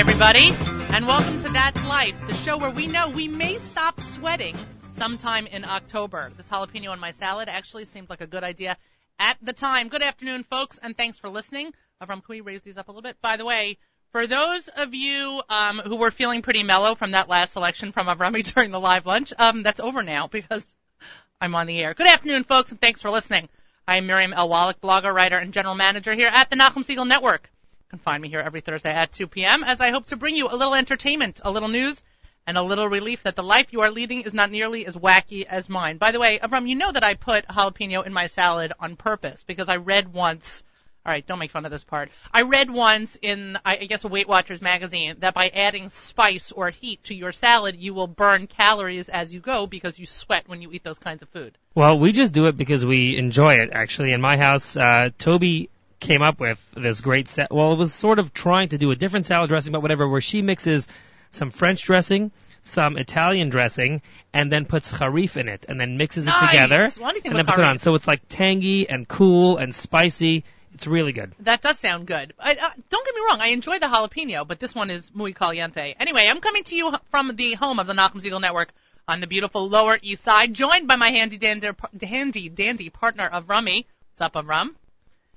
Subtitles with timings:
[0.00, 0.50] everybody,
[0.94, 4.56] and welcome to That's Life, the show where we know we may stop sweating
[4.92, 6.32] sometime in October.
[6.38, 8.78] This jalapeno on my salad actually seemed like a good idea
[9.18, 9.88] at the time.
[9.88, 11.74] Good afternoon, folks, and thanks for listening.
[12.02, 13.20] Avram, can we raise these up a little bit?
[13.20, 13.76] By the way,
[14.10, 18.06] for those of you um, who were feeling pretty mellow from that last selection from
[18.06, 20.66] Avrami during the live lunch, um, that's over now because
[21.42, 21.92] I'm on the air.
[21.92, 23.50] Good afternoon, folks, and thanks for listening.
[23.86, 24.48] I'm Miriam L.
[24.48, 27.50] Wallach, blogger, writer, and general manager here at the Nachum Segal Network.
[27.90, 29.64] Can find me here every Thursday at 2 p.m.
[29.64, 32.00] as I hope to bring you a little entertainment, a little news,
[32.46, 35.44] and a little relief that the life you are leading is not nearly as wacky
[35.44, 35.96] as mine.
[35.96, 39.42] By the way, Avram, you know that I put jalapeno in my salad on purpose
[39.42, 40.62] because I read once.
[41.04, 42.12] All right, don't make fun of this part.
[42.32, 46.70] I read once in, I guess, a Weight Watchers magazine that by adding spice or
[46.70, 50.62] heat to your salad, you will burn calories as you go because you sweat when
[50.62, 51.58] you eat those kinds of food.
[51.74, 53.70] Well, we just do it because we enjoy it.
[53.72, 55.70] Actually, in my house, uh, Toby
[56.00, 57.52] came up with this great set.
[57.52, 60.20] Well, it was sort of trying to do a different salad dressing, but whatever, where
[60.20, 60.88] she mixes
[61.30, 66.26] some French dressing, some Italian dressing, and then puts harif in it, and then mixes
[66.26, 67.78] it together, Well, and then puts it on.
[67.78, 70.44] So it's like tangy and cool and spicy.
[70.74, 71.32] It's really good.
[71.40, 72.32] That does sound good.
[72.38, 75.32] I, uh, don't get me wrong, I enjoy the jalapeno, but this one is muy
[75.32, 75.94] caliente.
[75.98, 78.72] Anyway, I'm coming to you from the home of the Nachum Segal Network
[79.06, 81.68] on the beautiful Lower East Side, joined by my handy dandy,
[82.02, 83.86] handy dandy partner of Rummy.
[84.12, 84.76] What's up, Rum?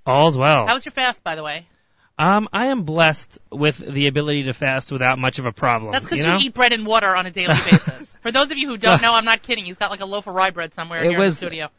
[0.06, 0.68] All's well.
[0.68, 1.68] How was your fast, by the way?
[2.16, 5.92] Um, I am blessed with the ability to fast without much of a problem.
[5.94, 8.16] That's because you you, eat bread and water on a daily basis.
[8.22, 9.66] For those of you who don't know, I'm not kidding.
[9.66, 11.70] He's got like a loaf of rye bread somewhere It here was- in the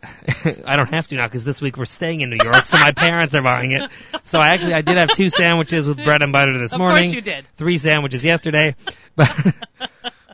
[0.43, 0.63] studio.
[0.67, 2.91] I don't have to now because this week we're staying in New York, so my
[2.93, 3.89] parents are buying it.
[4.25, 7.05] So I actually I did have two sandwiches with bread and butter this Of morning.
[7.05, 7.47] course you did.
[7.57, 8.75] Three sandwiches yesterday,
[9.15, 9.31] but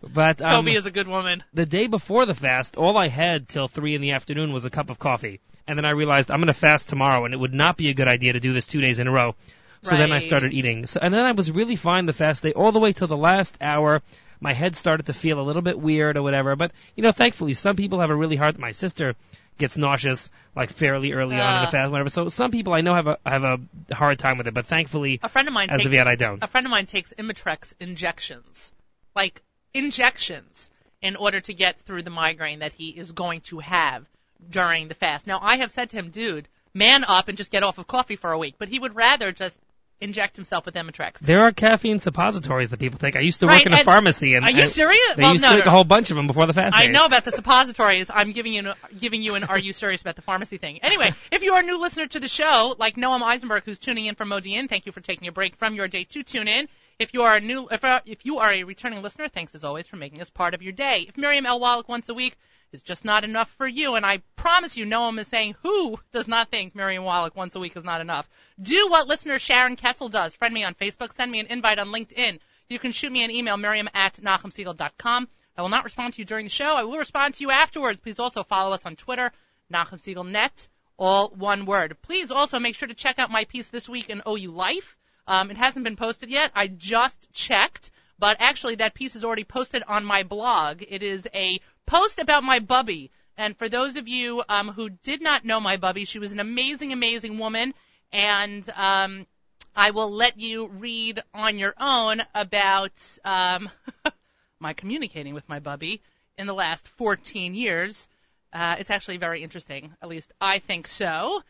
[0.03, 1.45] but um, Toby is a good woman.
[1.53, 4.71] the day before the fast, all I had till three in the afternoon was a
[4.71, 7.55] cup of coffee, and then I realized I'm going to fast tomorrow, and it would
[7.55, 9.37] not be a good idea to do this two days in a row.
[9.83, 10.85] So then I started eating.
[10.87, 13.17] So and then I was really fine the fast day all the way till the
[13.17, 14.03] last hour.
[14.41, 17.55] My head started to feel a little bit weird or whatever, but you know, thankfully,
[17.55, 18.59] some people have a really hard.
[18.59, 19.15] My sister
[19.59, 21.65] gets nauseous like fairly early on in Ah.
[21.67, 22.11] the fast, whatever.
[22.11, 23.61] So some people I know have a have a
[23.95, 26.17] hard time with it, but thankfully, A friend of mine as takes of yet, I
[26.17, 26.43] don't.
[26.43, 28.73] a friend of mine takes Imitrex injections,
[29.15, 29.41] like
[29.73, 30.71] injections,
[31.03, 34.05] in order to get through the migraine that he is going to have
[34.49, 35.27] during the fast.
[35.27, 38.17] Now, I have said to him, dude, man up and just get off of coffee
[38.17, 39.59] for a week, but he would rather just
[40.01, 41.19] inject himself with Imitrex.
[41.19, 43.17] There are caffeine suppositories that people take.
[43.17, 44.99] I used to Right, work in a pharmacy, and Are you and serious?
[45.15, 45.71] They Well, used no, to take no.
[45.71, 46.75] a whole bunch of them before the fast.
[46.75, 48.11] I know about the suppositories.
[48.13, 51.43] I'm giving you giving you an "Are you serious about the pharmacy thing?" Anyway, if
[51.43, 54.31] you are a new listener to the show, like Noam Eisenberg, who's tuning in from
[54.31, 56.67] Modi'in, thank you for taking a break from your day to tune in.
[56.99, 59.65] If you are a new, if, uh, if you are a returning listener, thanks as
[59.65, 61.05] always for making us part of your day.
[61.09, 61.61] If Miriam L.
[61.61, 62.39] Wallach once a week
[62.73, 66.29] is just not enough for you, and I promise you, Noam is saying who does
[66.29, 68.29] not think Miriam Wallach once a week is not enough.
[68.61, 70.35] Do what listener Sharon Kessel does.
[70.35, 72.39] Friend me on Facebook, send me an invite on LinkedIn.
[72.69, 75.29] You can shoot me an email, miriam at nachumsegal.com.
[75.57, 76.75] I will not respond to you during the show.
[76.75, 78.01] I will respond to you afterwards.
[78.01, 79.33] Please also follow us on Twitter,
[79.73, 81.97] Nachum Segal Net, all one word.
[82.03, 84.97] Please also make sure to check out my piece this week in OU Life.
[85.27, 86.53] Um, it hasn't been posted yet.
[86.55, 90.83] I just checked, but actually that piece is already posted on my blog.
[90.89, 91.61] It is a
[91.91, 93.11] post about my bubby.
[93.37, 96.39] And for those of you um, who did not know my bubby, she was an
[96.39, 97.75] amazing, amazing woman.
[98.13, 99.27] And um,
[99.75, 102.93] I will let you read on your own about
[103.25, 103.69] um,
[104.61, 106.01] my communicating with my bubby
[106.39, 108.07] in the last 14 years.
[108.53, 109.93] Uh, it's actually very interesting.
[110.01, 111.43] At least I think so.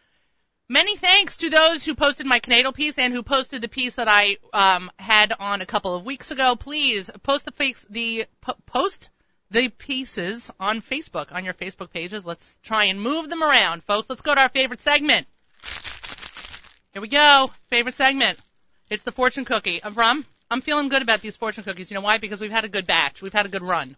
[0.70, 4.08] Many thanks to those who posted my Canadal piece and who posted the piece that
[4.08, 6.56] I um, had on a couple of weeks ago.
[6.56, 9.10] Please post the fakes, the po- post
[9.50, 12.24] the pieces on Facebook on your Facebook pages.
[12.24, 14.08] Let's try and move them around, folks.
[14.08, 15.26] Let's go to our favorite segment.
[16.92, 17.50] Here we go.
[17.68, 18.38] Favorite segment.
[18.88, 20.24] It's the fortune cookie rum.
[20.50, 21.90] I'm feeling good about these fortune cookies.
[21.90, 22.18] You know why?
[22.18, 23.22] Because we've had a good batch.
[23.22, 23.96] We've had a good run.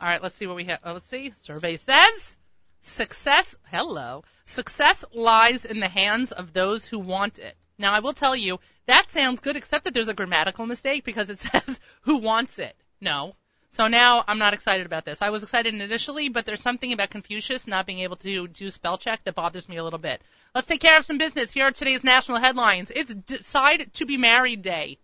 [0.00, 0.78] All right, let's see what we have.
[0.84, 1.32] Oh, let's see.
[1.40, 2.36] Survey says
[2.82, 3.56] success.
[3.70, 4.22] Hello.
[4.44, 7.56] Success lies in the hands of those who want it.
[7.78, 11.30] Now, I will tell you that sounds good, except that there's a grammatical mistake because
[11.30, 12.76] it says who wants it.
[13.00, 13.34] No.
[13.70, 15.20] So now I'm not excited about this.
[15.22, 18.96] I was excited initially, but there's something about Confucius not being able to do spell
[18.96, 20.22] check that bothers me a little bit.
[20.54, 21.52] Let's take care of some business.
[21.52, 22.90] Here are today's national headlines.
[22.94, 24.98] It's Decide to be Married Day.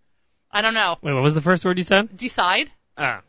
[0.50, 0.96] I don't know.
[1.02, 2.16] Wait, what was the first word you said?
[2.16, 2.70] Decide?
[2.96, 3.22] Ah,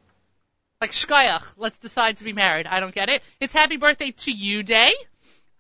[0.82, 2.68] Like shkoyach, let's decide to be married.
[2.68, 3.24] I don't get it.
[3.40, 4.92] It's Happy Birthday to You Day.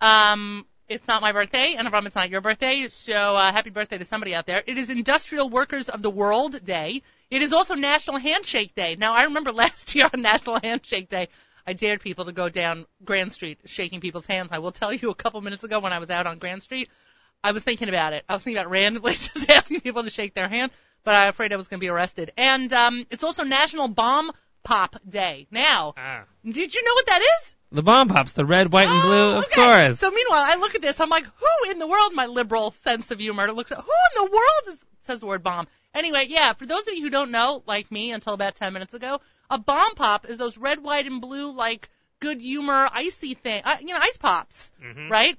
[0.01, 3.97] Um, it's not my birthday, and Avram, it's not your birthday, so uh, happy birthday
[3.97, 4.61] to somebody out there.
[4.67, 7.01] It is Industrial Workers of the World Day.
[7.33, 8.95] It is also National Handshake Day.
[8.95, 11.29] Now, I remember last year on National Handshake Day,
[11.65, 14.51] I dared people to go down Grand Street shaking people's hands.
[14.51, 16.89] I will tell you a couple minutes ago when I was out on Grand Street,
[17.43, 18.23] I was thinking about it.
[18.29, 20.71] I was thinking about randomly just asking people to shake their hand,
[21.03, 22.31] but I'm afraid I was going to be arrested.
[22.37, 24.31] And um, it's also National Bomb
[24.63, 25.47] Pop Day.
[25.49, 26.25] Now, Ah.
[26.45, 27.55] did you know what that is?
[27.71, 29.55] The bomb pops, the red, white, and blue, Oh, of okay.
[29.87, 29.99] course.
[29.99, 30.99] So meanwhile, I look at this.
[31.01, 32.13] I'm like, who in the world?
[32.13, 35.43] My liberal sense of humor looks at who in the world is, says the word
[35.43, 35.67] bomb.
[35.93, 36.53] Anyway, yeah.
[36.53, 39.57] For those of you who don't know, like me, until about 10 minutes ago, a
[39.57, 41.89] bomb pop is those red, white, and blue like
[42.19, 43.61] good humor icy thing.
[43.63, 45.09] Uh, you know, ice pops, Mhm.
[45.09, 45.37] right?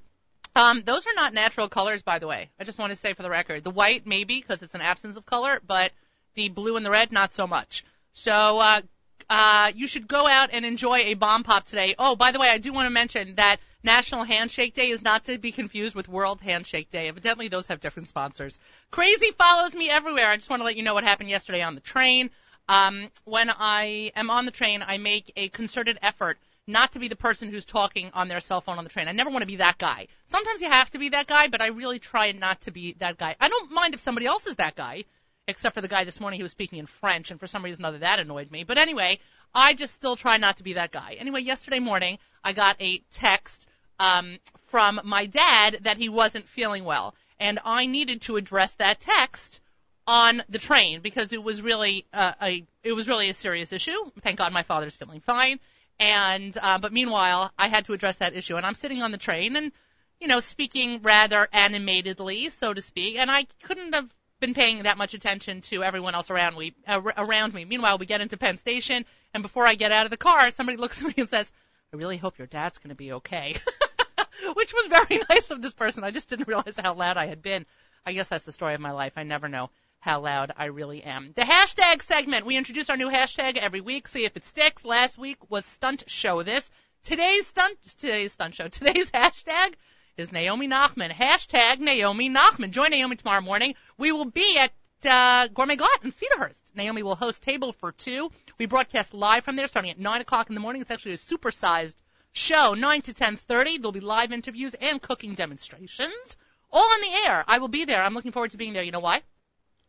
[0.57, 2.51] Um, those are not natural colors, by the way.
[2.61, 5.17] I just want to say for the record, the white maybe because it's an absence
[5.17, 5.93] of color, but
[6.35, 7.85] the blue and the red not so much.
[8.13, 8.81] So uh,
[9.29, 11.97] uh, you should go out and enjoy a bomb pop today.
[11.99, 15.27] Oh, by the way, I do want to mention that National Handshake Day is not
[15.27, 17.09] to be confused with World Handshake Day.
[17.09, 18.59] Evidently, those have different sponsors.
[18.91, 20.27] Crazy follows me everywhere.
[20.27, 22.31] I just want to let you know what happened yesterday on the train.
[22.67, 27.09] Um, when I am on the train, I make a concerted effort not to be
[27.09, 29.07] the person who's talking on their cell phone on the train.
[29.07, 30.07] I never want to be that guy.
[30.29, 33.19] Sometimes you have to be that guy, but I really try not to be that
[33.19, 33.37] guy.
[33.39, 35.05] I don't mind if somebody else is that guy
[35.47, 37.85] except for the guy this morning who was speaking in French, and for some reason
[37.85, 38.65] other that annoyed me.
[38.65, 39.19] But anyway,
[39.55, 41.17] I just still try not to be that guy.
[41.19, 43.69] Anyway, yesterday morning I got a text
[44.05, 49.01] um, from my dad that he wasn't feeling well, and I needed to address that
[49.01, 49.61] text
[50.07, 53.97] on the train because it was really uh, a it was really a serious issue.
[54.21, 55.61] Thank God my father's feeling fine.
[55.99, 59.19] And uh, but meanwhile, I had to address that issue, and I'm sitting on the
[59.19, 59.73] train and
[60.21, 64.09] you know speaking rather animatedly, so to speak, and I couldn't have
[64.41, 66.75] been paying that much attention to everyone else around me.
[66.87, 67.65] Uh, around me.
[67.65, 70.77] Meanwhile, we get into Penn Station, and before I get out of the car, somebody
[70.77, 71.51] looks at me and says,
[71.93, 73.57] "I really hope your dad's going to be okay,"
[74.65, 76.05] which was very nice of this person.
[76.05, 77.67] I just didn't realize how loud I had been.
[78.07, 79.13] I guess that's the story of my life.
[79.17, 79.69] I never know
[80.01, 81.33] how loud I really am.
[81.37, 82.47] The hashtag segment.
[82.47, 84.09] We introduce our new hashtag every week.
[84.09, 84.85] See if it sticks.
[84.85, 86.71] Last week was stunt show this.
[87.03, 88.69] Today's stunt today's stunt show.
[88.69, 89.75] Today's hashtag
[90.17, 91.11] is Naomi Nachman.
[91.11, 92.71] Hashtag Naomi Nachman.
[92.71, 93.75] Join Naomi tomorrow morning.
[93.99, 94.73] We will be at
[95.05, 96.61] uh, Gourmet Glatt in Cedarhurst.
[96.75, 98.31] Naomi will host Table for Two.
[98.59, 100.81] We broadcast live from there starting at 9 o'clock in the morning.
[100.81, 101.97] It's actually a supersized
[102.35, 103.79] show, 9 to 10.30.
[103.79, 106.37] There'll be live interviews and cooking demonstrations.
[106.71, 107.45] All on the air.
[107.47, 108.03] I will be there.
[108.03, 108.83] I'm looking forward to being there.
[108.83, 109.23] You know why?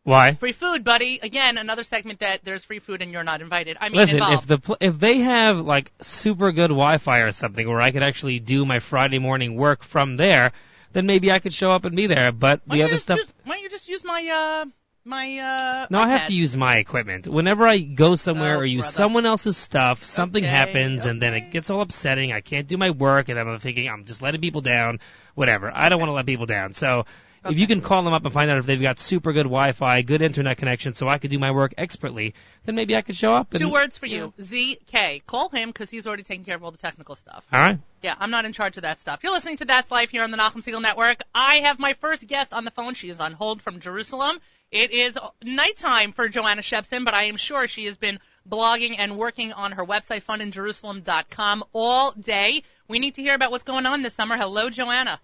[0.04, 0.34] Why?
[0.34, 1.18] Free food, buddy.
[1.20, 3.76] Again, another segment that there's free food and you're not invited.
[3.80, 4.42] I mean, Listen, involved.
[4.44, 8.04] if the pl- if they have like super good Wi-Fi or something where I could
[8.04, 10.52] actually do my Friday morning work from there,
[10.92, 12.30] then maybe I could show up and be there.
[12.30, 14.70] But why the other stuff, just- why don't you just use my uh
[15.06, 15.86] my uh?
[15.90, 17.26] no, I have to use my equipment.
[17.28, 18.92] Whenever I go somewhere Oh, or use brother.
[18.94, 22.32] someone else's stuff, something Okay, happens and then it gets all upsetting.
[22.32, 25.00] I can't do my work and I'm thinking I'm just letting people down.
[25.34, 25.70] Whatever.
[25.74, 26.72] I don't want to let people down.
[26.72, 27.06] So.
[27.48, 30.02] If you can call them up and find out if they've got super good Wi-Fi,
[30.02, 33.36] good internet connection, so I could do my work expertly, then maybe I could show
[33.36, 33.52] up.
[33.52, 34.32] And, Two words for you.
[34.40, 35.24] ZK.
[35.26, 37.44] Call him because he's already taking care of all the technical stuff.
[37.52, 37.78] All right.
[38.02, 39.20] Yeah, I'm not in charge of that stuff.
[39.22, 41.22] You're listening to That's Life here on the Nachum Segal Network.
[41.36, 42.94] I have my first guest on the phone.
[42.94, 44.40] She is on hold from Jerusalem.
[44.70, 48.18] It is nighttime for Joanna Shepson, but I am sure she has been
[48.48, 52.62] blogging and working on her website, funinjerusalem.com, all day.
[52.88, 54.36] We need to hear about what's going on this summer.
[54.36, 55.20] Hello, Joanna.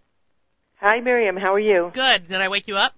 [0.77, 1.37] Hi, Miriam.
[1.37, 1.91] How are you?
[1.94, 2.29] Good.
[2.29, 2.94] Did I wake you up?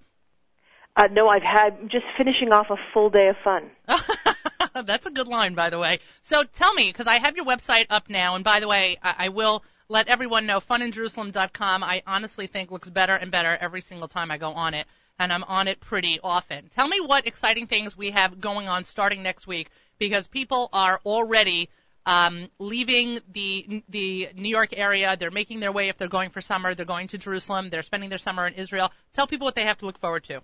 [0.95, 3.69] Uh, no, I've had just finishing off a full day of fun.
[4.85, 5.99] That's a good line, by the way.
[6.21, 9.15] So tell me, because I have your website up now, and by the way, I,
[9.25, 11.83] I will let everyone know funinjerusalem.com.
[11.83, 14.87] I honestly think looks better and better every single time I go on it,
[15.19, 16.69] and I'm on it pretty often.
[16.69, 20.99] Tell me what exciting things we have going on starting next week, because people are
[21.05, 21.69] already
[22.05, 25.15] um, leaving the the New York area.
[25.17, 26.75] They're making their way if they're going for summer.
[26.75, 27.69] They're going to Jerusalem.
[27.69, 28.91] They're spending their summer in Israel.
[29.13, 30.41] Tell people what they have to look forward to.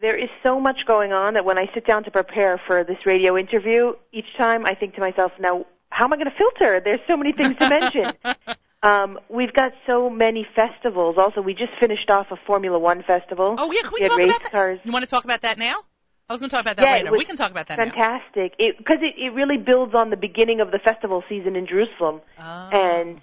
[0.00, 2.98] There is so much going on that when I sit down to prepare for this
[3.06, 6.80] radio interview, each time I think to myself, now, how am I going to filter?
[6.84, 8.12] There's so many things to mention.
[8.84, 11.16] Um, we've got so many festivals.
[11.16, 13.56] Also, we just finished off a Formula One festival.
[13.58, 14.52] Oh yeah, can we, We talk about that?
[14.52, 14.78] cars.
[14.84, 15.80] You want to talk about that now?
[16.28, 17.16] I was going to talk about that Yeah, it later.
[17.16, 17.84] We can talk about that now.
[17.84, 18.56] Fantastic.
[18.58, 22.20] Because it, it, really builds on the beginning of the festival season in Jerusalem.
[22.38, 22.68] Oh.
[22.72, 23.20] and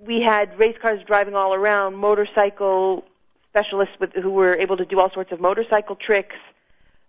[0.00, 3.04] we had race cars driving all around, motorcycle
[3.50, 6.36] specialists with, who were able to do all sorts of motorcycle tricks.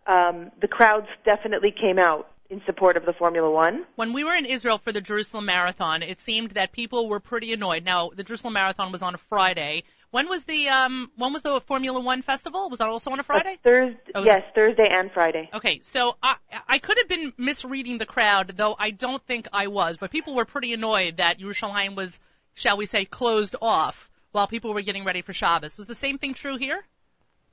[0.07, 3.85] Um, the crowds definitely came out in support of the Formula One.
[3.95, 7.53] when we were in Israel for the Jerusalem Marathon, it seemed that people were pretty
[7.53, 7.85] annoyed.
[7.85, 9.83] Now, the Jerusalem Marathon was on a Friday.
[10.11, 12.67] When was the um when was the Formula One festival?
[12.71, 13.59] Was that also on a Friday?
[13.63, 15.49] Thursday, Oh, yes, Thursday and Friday.
[15.53, 16.35] Okay, so I
[16.67, 19.97] I could have been misreading the crowd, though I don't think I was.
[19.97, 22.19] But people were pretty annoyed that Yerushalayim was,
[22.55, 25.77] shall we say, closed off while people were getting ready for Shabbos.
[25.77, 26.83] Was the same thing true here?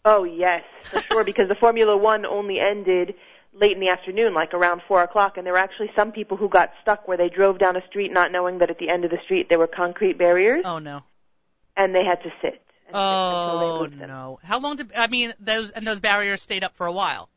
[0.07, 3.17] Oh yes, for sure, because the Formula One only ended
[3.59, 6.49] late in the afternoon, like around four o'clock, and there were actually some people who
[6.49, 9.11] got stuck where they drove down a street not knowing that at the end of
[9.11, 11.03] the street there were concrete barriers, Oh no.
[11.77, 12.63] and they had to sit.
[12.87, 14.09] and- until they Oh them.
[14.09, 14.39] no!
[14.45, 17.29] How long did I mean those and those barriers stayed up for a while?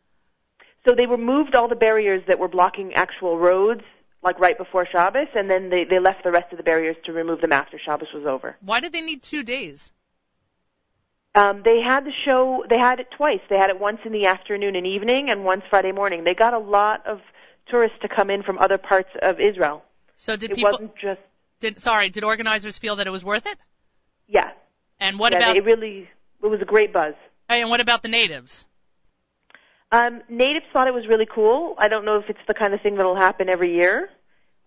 [0.85, 3.81] So they removed all the barriers that were blocking actual roads,
[4.23, 7.13] like right before Shabbos, and then they, they left the rest of the barriers to
[7.13, 8.57] remove them after Shabbos was over.
[8.61, 9.91] Why did they need two days?
[11.35, 12.65] Um, they had the show.
[12.69, 13.41] They had it twice.
[13.49, 16.23] They had it once in the afternoon and evening, and once Friday morning.
[16.23, 17.21] They got a lot of
[17.67, 19.83] tourists to come in from other parts of Israel.
[20.15, 20.71] So did it people?
[20.71, 21.21] wasn't just
[21.59, 22.09] Did sorry?
[22.09, 23.57] Did organizers feel that it was worth it?
[24.27, 24.51] yeah.
[24.99, 26.09] And what yeah, about it really
[26.43, 27.13] it was a great buzz.
[27.47, 28.65] and what about the natives?
[29.91, 31.75] Um, natives thought it was really cool.
[31.77, 34.09] I don't know if it's the kind of thing that'll happen every year.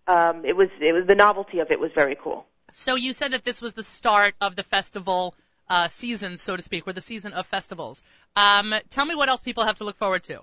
[0.07, 2.47] Um, it was it was the novelty of it was very cool.
[2.73, 5.35] So you said that this was the start of the festival
[5.69, 8.03] uh, season, so to speak, or the season of festivals.
[8.37, 10.41] Um, tell me what else people have to look forward to.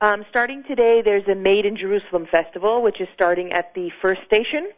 [0.00, 4.20] Um, starting today, there's a Made in Jerusalem festival, which is starting at the first
[4.26, 4.70] station.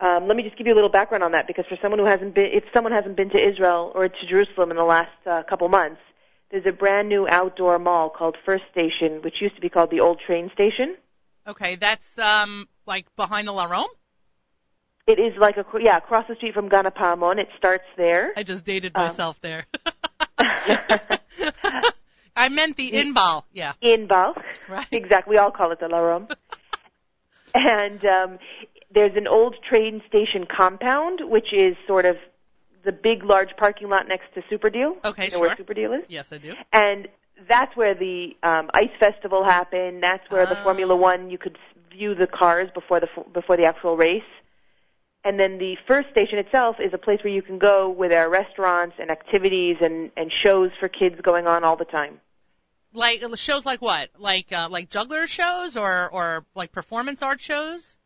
[0.00, 2.04] Um, let me just give you a little background on that, because for someone who
[2.04, 5.42] hasn't been, if someone hasn't been to Israel or to Jerusalem in the last uh,
[5.48, 6.00] couple months,
[6.50, 10.00] there's a brand new outdoor mall called First Station, which used to be called the
[10.00, 10.96] Old Train Station.
[11.46, 13.86] Okay, that's um, like behind the Laromme.
[15.06, 17.38] It is like a yeah across the street from Gan Ha'Pa'amon.
[17.38, 18.32] It starts there.
[18.36, 19.66] I just dated Um, myself there.
[22.36, 23.44] I meant the Inbal.
[23.52, 23.74] Yeah.
[23.80, 24.38] in Balch.
[24.68, 24.86] Right.
[24.90, 25.32] Exactly.
[25.32, 26.30] We all call it the Laromme.
[27.54, 28.38] and um,
[28.92, 32.16] there's an old train station compound, which is sort of
[32.84, 34.96] the big, large parking lot next to Super Deal.
[35.04, 35.56] Okay, you know where sure.
[35.58, 36.02] Super Deal is?
[36.08, 36.54] Yes, I do.
[36.72, 37.08] And
[37.48, 40.02] that's where the um, ice festival happened.
[40.02, 40.64] That's where the Ah.
[40.64, 41.56] Formula One you could
[41.92, 44.22] view the cars before the before the actual race.
[45.24, 48.26] And then the first station itself is a place where you can go where there
[48.26, 52.20] are restaurants and activities and, and shows for kids going on all the time.
[52.92, 54.10] Like shows like what?
[54.18, 57.96] Like uh, like juggler shows or or like performance art shows?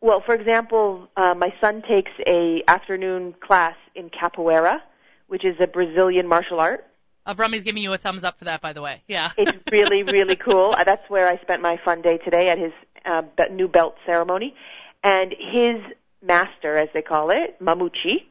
[0.00, 4.80] Well, for example, uh, my son takes a afternoon class in capoeira,
[5.26, 6.86] which is a Brazilian martial art.
[7.26, 9.02] Uh, Rummy's giving you a thumbs up for that, by the way.
[9.06, 9.30] Yeah.
[9.36, 10.74] It's really, really cool.
[10.76, 12.72] Uh, That's where I spent my fun day today at his
[13.04, 14.54] uh, new belt ceremony.
[15.02, 15.82] And his
[16.22, 18.24] master, as they call it, Mamuchi,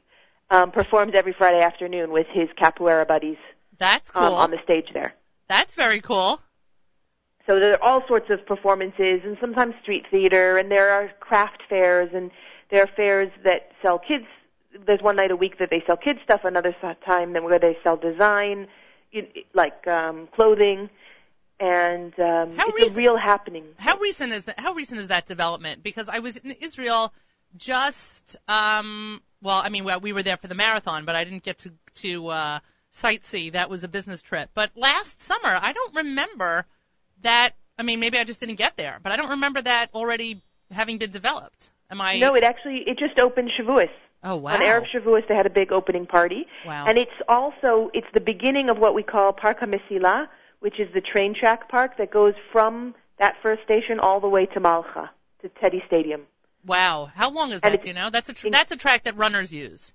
[0.50, 3.38] um, performs every Friday afternoon with his capoeira buddies
[3.77, 4.24] That's cool.
[4.24, 5.13] um, on the stage there.
[5.48, 6.41] That's very cool.
[7.48, 11.63] So there are all sorts of performances and sometimes street theater and there are craft
[11.67, 12.29] fairs and
[12.69, 14.25] there are fairs that sell kids.
[14.86, 17.75] There's one night a week that they sell kids stuff, another time then where they
[17.84, 18.67] sell design,
[19.12, 20.91] you, like um, clothing,
[21.60, 23.65] and um, How it's recent- a real happening.
[23.77, 24.60] How recent is that?
[24.60, 25.81] How recent is that development?
[25.81, 27.12] Because I was in Israel
[27.58, 31.44] just um well, I mean, well, we were there for the marathon, but I didn't
[31.44, 32.60] get to to uh
[32.94, 33.53] sightsee.
[33.53, 34.50] That was a business trip.
[34.53, 36.65] But last summer, I don't remember
[37.22, 37.51] that.
[37.77, 40.41] I mean, maybe I just didn't get there, but I don't remember that already
[40.72, 41.70] having been developed.
[41.89, 42.20] Am I?
[42.20, 43.89] No, it actually it just opened Shavuos.
[44.24, 44.53] oh wow.
[44.53, 46.86] On Erev Shavuos, they had a big opening party, wow.
[46.88, 50.27] and it's also it's the beginning of what we call Park HaMesila,
[50.60, 54.46] which is the train track park that goes from that first station all the way
[54.46, 55.10] to Malcha
[55.41, 56.22] to Teddy Stadium.
[56.66, 57.10] Wow.
[57.13, 57.86] How long is And that?
[57.86, 58.10] you know?
[58.10, 59.92] That's a tr- that's a track that runners use.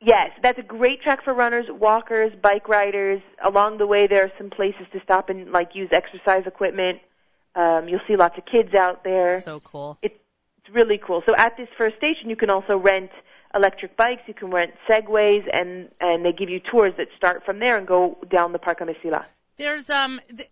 [0.00, 3.22] Yes, that's a great track for runners, walkers, bike riders.
[3.42, 7.00] Along the way, there are some places to stop and like use exercise equipment.
[7.54, 9.40] Um, you'll see lots of kids out there.
[9.40, 9.98] So cool.
[10.02, 10.14] It's
[10.70, 11.22] really cool.
[11.24, 13.10] So at this first station, you can also rent
[13.54, 14.22] electric bikes.
[14.26, 17.86] You can rent segways, and and they give you tours that start from there and
[17.86, 19.24] go down the Park Mesila.
[19.56, 20.50] There's um th-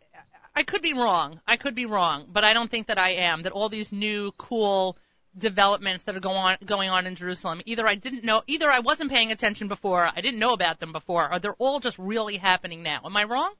[0.56, 1.40] I could be wrong.
[1.47, 3.42] I could be wrong, but I don't think that I am.
[3.42, 4.97] That all these new cool
[5.37, 8.81] developments that are going on going on in Jerusalem, either I didn't know, either I
[8.81, 12.37] wasn't paying attention before, I didn't know about them before, or they're all just really
[12.37, 13.00] happening now.
[13.05, 13.55] Am I wrong?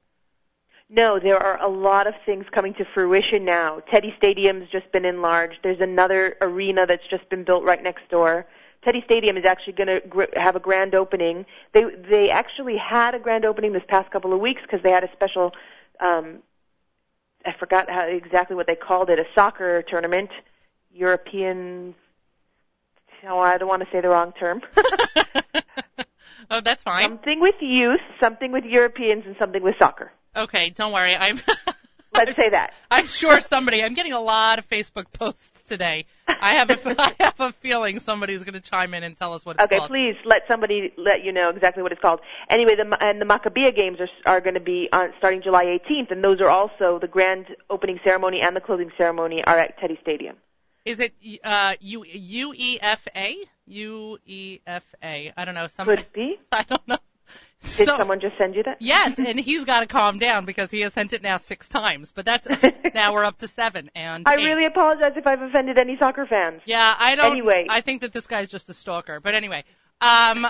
[0.89, 3.79] No, there are a lot of things coming to fruition now.
[3.91, 5.57] Teddy Stadium's just been enlarged.
[5.63, 8.45] There's another arena that's just been built right next door.
[8.83, 11.47] Teddy Stadium is actually going to gr- have a grand opening.
[11.73, 15.03] They they actually had a grand opening this past couple of weeks because they had
[15.03, 15.53] a special.
[15.99, 16.43] Um,
[17.43, 19.17] I forgot how exactly what they called it.
[19.17, 20.29] A soccer tournament,
[20.95, 21.93] European.
[23.27, 24.61] Oh, I don't want to say the wrong term.
[26.51, 27.09] oh, that's fine.
[27.09, 30.11] something with youth, something with Europeans, and something with soccer.
[30.35, 31.15] Okay, don't worry.
[31.15, 31.39] I'm
[32.13, 32.73] Let's say that.
[32.91, 33.83] I'm sure somebody.
[33.83, 36.05] I'm getting a lot of Facebook posts today.
[36.27, 39.45] I have a I have a feeling somebody's going to chime in and tell us
[39.45, 39.89] what it's Okay, called.
[39.89, 42.21] please let somebody let you know exactly what it's called.
[42.49, 46.11] Anyway, the and the Maccabiah games are are going to be on starting July 18th,
[46.11, 49.97] and those are also the grand opening ceremony and the closing ceremony are at Teddy
[50.01, 50.37] Stadium.
[50.85, 51.13] Is it
[51.43, 53.35] uh U U E F A
[53.67, 55.33] U E F A?
[55.35, 55.67] I don't know.
[55.67, 56.39] Some Could be.
[56.51, 56.97] I don't know.
[57.63, 58.77] Did So- someone just send you that?
[58.79, 62.11] Yes, and he's got to calm down because he has sent it now six times.
[62.11, 62.47] But that's
[62.93, 64.45] now we're up to seven and I eight.
[64.45, 66.61] really apologize if I've offended any soccer fans.
[66.65, 67.31] Yeah, I don't.
[67.31, 67.65] Anyway.
[67.67, 69.19] I think that this guy's just a stalker.
[69.19, 69.63] But anyway,
[70.01, 70.45] um,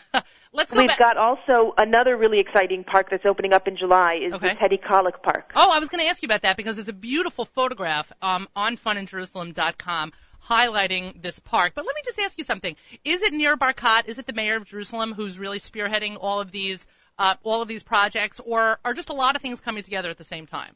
[0.52, 0.98] let's go We've back.
[0.98, 4.48] got also another really exciting park that's opening up in July is Okay.
[4.50, 5.52] the Teddy Kollek Park.
[5.54, 8.48] Oh, I was going to ask you about that because there's a beautiful photograph um,
[8.54, 10.12] on funinjerusalem.com
[10.48, 11.72] highlighting this park.
[11.74, 14.06] But let me just ask you something: Is it Nir Barkat?
[14.08, 16.86] Is it the mayor of Jerusalem who's really spearheading all of these
[17.18, 20.18] uh, all of these projects, or are just a lot of things coming together at
[20.18, 20.74] the same time?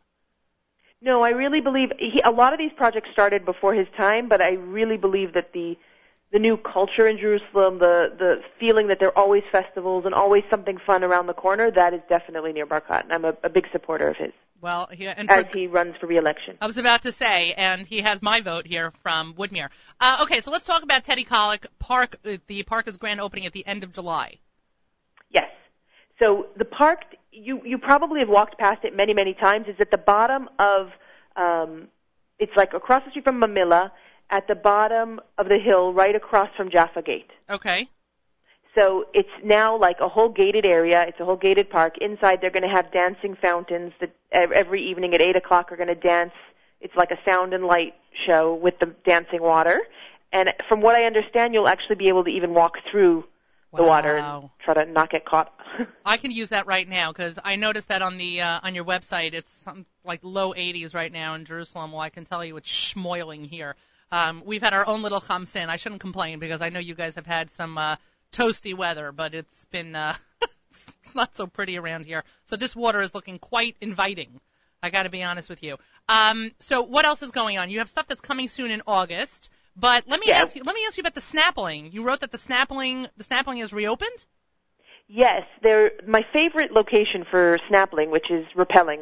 [1.01, 4.41] No, I really believe he, a lot of these projects started before his time, but
[4.41, 5.77] I really believe that the
[6.33, 10.45] the new culture in Jerusalem, the the feeling that there are always festivals and always
[10.51, 13.67] something fun around the corner, that is definitely Nir Barkat, and I'm a, a big
[13.73, 16.59] supporter of his Well, he, and for, as he runs for re-election.
[16.61, 19.69] I was about to say, and he has my vote here from Woodmere.
[20.01, 22.17] Uh, okay, so let's talk about Teddy Kollek Park.
[22.27, 24.37] Uh, the park is grand opening at the end of July.
[25.31, 25.51] Yes.
[26.19, 27.01] So the park,
[27.33, 29.67] you you probably have walked past it many many times.
[29.69, 30.91] Is at the bottom of,
[31.37, 31.89] um,
[32.39, 33.93] it's like across the street from Mamilla,
[34.31, 37.31] at the bottom of the hill, right across from Jaffa Gate.
[37.49, 37.89] Okay.
[38.75, 41.05] So it's now like a whole gated area.
[41.09, 41.97] It's a whole gated park.
[42.01, 45.89] Inside, they're going to have dancing fountains that every evening at eight o'clock are going
[45.89, 46.33] to dance.
[46.81, 47.95] It's like a sound and light
[48.27, 49.81] show with the dancing water.
[50.33, 53.25] And from what I understand, you'll actually be able to even walk through
[53.75, 55.53] the water and try to not get caught.
[56.05, 58.85] I can use that right now because I noticed that on the uh, on your
[58.85, 61.93] website it's some, like low 80s right now in Jerusalem.
[61.93, 63.77] Well, I can tell you it's schmoiling here.
[64.11, 65.69] Um, we've had our own little Khamsin.
[65.69, 67.97] I shouldn't complain because I know you guys have had some uh,
[68.33, 70.15] toasty weather, but it's been uh,
[71.03, 72.25] it's not so pretty around here.
[72.47, 74.41] So this water is looking quite inviting.
[74.83, 75.77] I got to be honest with you.
[76.09, 77.69] Um, so what else is going on?
[77.69, 79.51] You have stuff that's coming soon in August.
[79.77, 80.39] But let me Yeah.
[80.41, 80.63] ask you.
[80.65, 81.93] Let me ask you about the Snappling.
[81.93, 84.27] You wrote that the Snappling the Snappling is reopened.
[85.07, 89.01] Yes, they're my favorite location for snappling, which is repelling.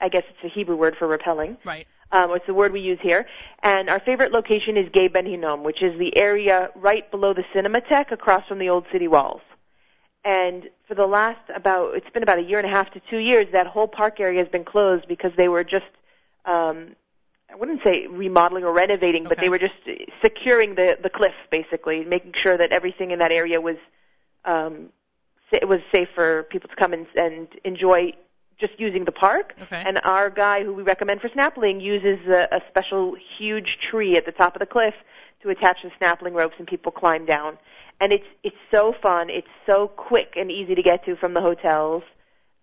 [0.00, 1.56] I guess it's a Hebrew word for repelling.
[1.64, 1.86] Right.
[2.12, 3.26] Um, it's the word we use here.
[3.62, 7.44] And our favorite location is Gei Ben Hinnom, which is the area right below the
[7.54, 9.40] Cinematheque across from the old city walls.
[10.24, 13.18] And for the last about, it's been about a year and a half to two
[13.18, 15.86] years, that whole park area has been closed because they were just,
[16.44, 16.96] um,
[17.48, 19.74] I wouldn't say remodeling or renovating, but they were just
[20.22, 23.76] securing the, the cliff, basically, making sure that everything in that area was,
[24.44, 24.88] um,
[25.52, 28.12] it was safe for people to come and, and enjoy
[28.58, 29.54] just using the park.
[29.62, 29.82] Okay.
[29.84, 34.24] And our guy who we recommend for snappling uses a, a special huge tree at
[34.24, 34.94] the top of the cliff
[35.42, 37.58] to attach the snappling ropes and people climb down.
[38.00, 39.30] And it's it's so fun.
[39.30, 42.02] It's so quick and easy to get to from the hotels.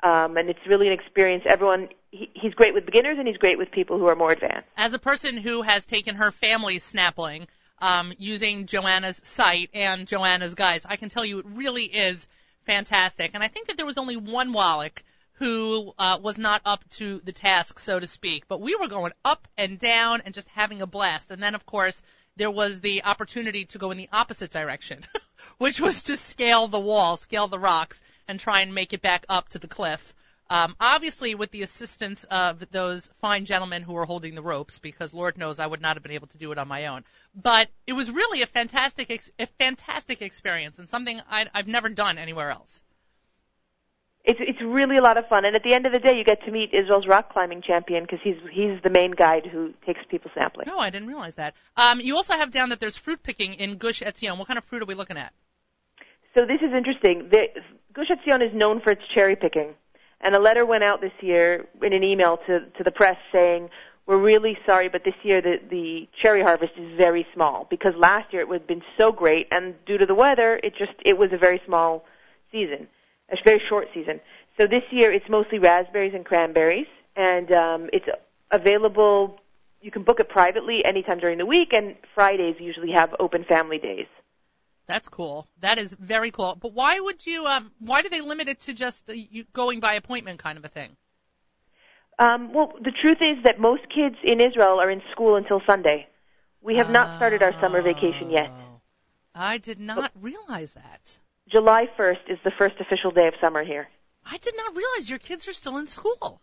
[0.03, 1.43] Um, and it's really an experience.
[1.45, 4.67] Everyone, he, he's great with beginners and he's great with people who are more advanced.
[4.75, 7.47] as a person who has taken her family's snappling
[7.79, 12.27] um, using Joanna's site and Joanna's guys, I can tell you it really is
[12.65, 13.32] fantastic.
[13.34, 15.03] And I think that there was only one Wallach
[15.43, 18.47] who uh, was not up to the task, so to speak.
[18.47, 21.32] But we were going up and down and just having a blast.
[21.32, 22.01] And then, of course,
[22.38, 25.06] there was the opportunity to go in the opposite direction,
[25.58, 29.25] which was to scale the wall, scale the rocks, and try and make it back
[29.27, 30.13] up to the cliff.
[30.49, 35.13] Um, obviously, with the assistance of those fine gentlemen who were holding the ropes, because
[35.13, 37.03] Lord knows I would not have been able to do it on my own.
[37.36, 41.89] But it was really a fantastic, ex- a fantastic experience, and something I'd, I've never
[41.89, 42.82] done anywhere else.
[44.25, 45.43] It's it's really a lot of fun.
[45.43, 48.03] And at the end of the day, you get to meet Israel's rock climbing champion
[48.03, 50.67] because he's he's the main guide who takes people snappling.
[50.67, 51.55] No, I didn't realize that.
[51.75, 54.38] Um, you also have down that there's fruit picking in Gush Etzion.
[54.38, 55.33] What kind of fruit are we looking at?
[56.33, 57.29] So this is interesting.
[57.29, 57.47] The,
[57.93, 59.75] Gush Etzion is known for its cherry picking,
[60.21, 63.69] and a letter went out this year in an email to to the press saying
[64.05, 68.33] we're really sorry, but this year the the cherry harvest is very small because last
[68.33, 71.31] year it had been so great, and due to the weather, it just it was
[71.33, 72.05] a very small
[72.51, 72.88] season,
[73.31, 74.19] a very short season.
[74.57, 78.05] So this year it's mostly raspberries and cranberries, and um, it's
[78.51, 79.39] available.
[79.81, 83.79] You can book it privately anytime during the week, and Fridays usually have open family
[83.79, 84.07] days.
[84.88, 85.47] That's cool.
[85.62, 86.57] That is very cool.
[86.62, 87.45] But why would you?
[87.45, 90.65] Um, why do they limit it to just uh, you going by appointment kind of
[90.65, 90.95] a thing?
[92.19, 96.07] Um, well, the truth is that most kids in Israel are in school until Sunday.
[96.62, 98.49] We have not started our summer vacation yet.
[98.49, 98.81] Oh.
[99.36, 101.17] I did not realize that.
[101.54, 103.88] July 1st is the first official day of summer here.
[104.26, 106.42] I did not realize your kids are still in school.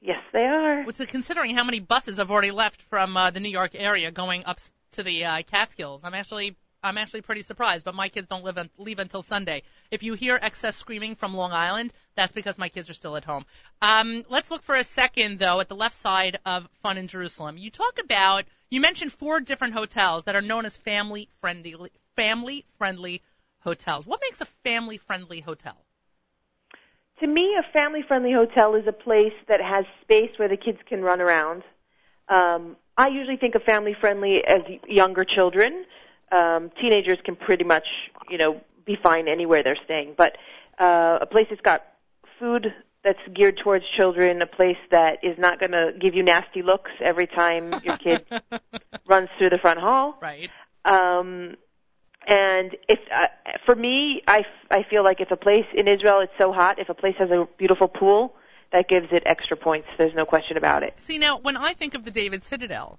[0.00, 0.84] Yes, they are.
[0.84, 4.46] What's considering how many buses have already left from uh, the New York area going
[4.46, 4.58] up
[4.92, 6.02] to the uh, Catskills?
[6.02, 7.84] I'm actually I'm actually pretty surprised.
[7.84, 9.64] But my kids don't live un- leave until Sunday.
[9.90, 13.24] If you hear excess screaming from Long Island, that's because my kids are still at
[13.24, 13.44] home.
[13.82, 17.58] Um, let's look for a second though at the left side of Fun in Jerusalem.
[17.58, 21.74] You talk about you mentioned four different hotels that are known as family friendly
[22.16, 23.22] family friendly
[23.68, 24.06] hotels.
[24.06, 25.76] What makes a family friendly hotel?
[27.20, 31.02] To me, a family-friendly hotel is a place that has space where the kids can
[31.02, 31.64] run around.
[32.28, 35.84] Um, I usually think of family-friendly as younger children.
[36.30, 37.86] Um, teenagers can pretty much,
[38.30, 40.14] you know, be fine anywhere they're staying.
[40.16, 40.36] But
[40.78, 41.82] uh, a place that's got
[42.38, 46.62] food that's geared towards children, a place that is not going to give you nasty
[46.62, 48.24] looks every time your kid
[49.08, 50.16] runs through the front hall.
[50.22, 50.50] Right.
[50.84, 51.56] Um,
[52.28, 53.28] and if uh,
[53.64, 56.78] for me, I, f- I feel like if a place in Israel it's so hot,
[56.78, 58.34] if a place has a beautiful pool,
[58.70, 59.88] that gives it extra points.
[59.96, 61.00] There's no question about it.
[61.00, 62.98] See now, when I think of the David Citadel,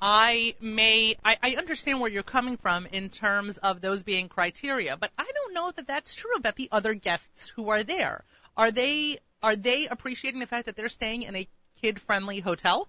[0.00, 4.96] I may I, I understand where you're coming from in terms of those being criteria,
[4.96, 8.24] but I don't know that that's true about the other guests who are there.
[8.56, 11.46] Are they are they appreciating the fact that they're staying in a
[11.82, 12.88] kid-friendly hotel?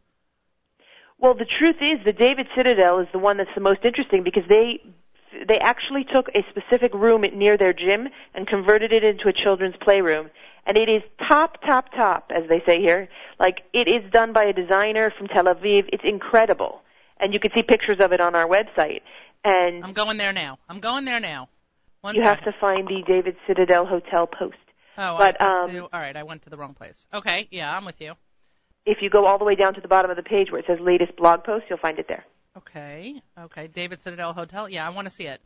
[1.17, 4.43] Well, the truth is, the David Citadel is the one that's the most interesting because
[4.47, 4.81] they
[5.47, 9.75] they actually took a specific room near their gym and converted it into a children's
[9.81, 10.29] playroom.
[10.65, 13.09] And it is top, top, top, as they say here.
[13.39, 15.89] Like, it is done by a designer from Tel Aviv.
[15.91, 16.81] It's incredible.
[17.19, 19.01] And you can see pictures of it on our website.
[19.43, 20.57] And I'm going there now.
[20.69, 21.49] I'm going there now.
[22.01, 22.43] One you second.
[22.45, 24.57] have to find the David Citadel Hotel post.
[24.97, 25.79] Oh, but, I um, to.
[25.81, 26.95] All right, I went to the wrong place.
[27.13, 28.13] Okay, yeah, I'm with you.
[28.85, 30.65] If you go all the way down to the bottom of the page where it
[30.67, 32.25] says latest blog post, you'll find it there.
[32.55, 34.69] Okay, okay, David Citadel Hotel.
[34.69, 35.41] Yeah, I want to see it.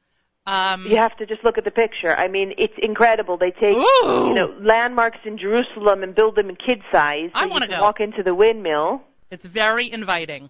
[0.46, 2.14] Um, You have to just look at the picture.
[2.16, 3.38] I mean, it's incredible.
[3.38, 4.28] They take Ooh.
[4.30, 7.32] you know landmarks in Jerusalem and build them in kid size.
[7.34, 7.82] I so you wanna go.
[7.82, 9.02] walk into the windmill.
[9.30, 10.50] It's very inviting,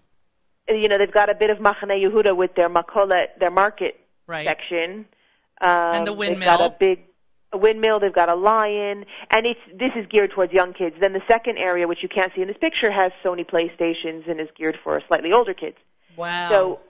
[0.68, 4.46] You know, they've got a bit of Machane Yehuda with their makolet, their market right?
[4.46, 5.06] section.
[5.60, 6.38] Um, the windmill.
[6.38, 7.00] They've got a big
[7.52, 7.98] a windmill.
[7.98, 10.96] They've got a lion, and it's this is geared towards young kids.
[11.00, 14.40] Then the second area, which you can't see in this picture, has Sony PlayStations and
[14.40, 15.76] is geared for slightly older kids.
[16.18, 16.48] Wow.
[16.50, 16.80] So,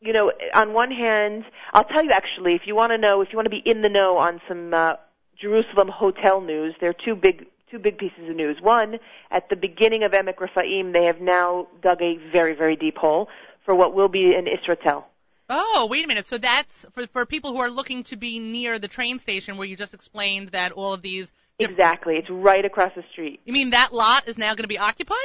[0.00, 3.28] you know, on one hand, I'll tell you actually, if you want to know, if
[3.32, 4.94] you want to be in the know on some uh,
[5.40, 8.56] Jerusalem hotel news, there are two big two big pieces of news.
[8.62, 8.98] One,
[9.30, 13.28] at the beginning of Emek Rephaim, they have now dug a very very deep hole
[13.64, 15.06] for what will be an Israel.
[15.50, 16.26] Oh, wait a minute.
[16.26, 19.66] So that's for for people who are looking to be near the train station where
[19.66, 21.32] you just explained that all of these.
[21.58, 23.40] diff- Exactly, it's right across the street.
[23.44, 25.16] You mean that lot is now going to be occupied?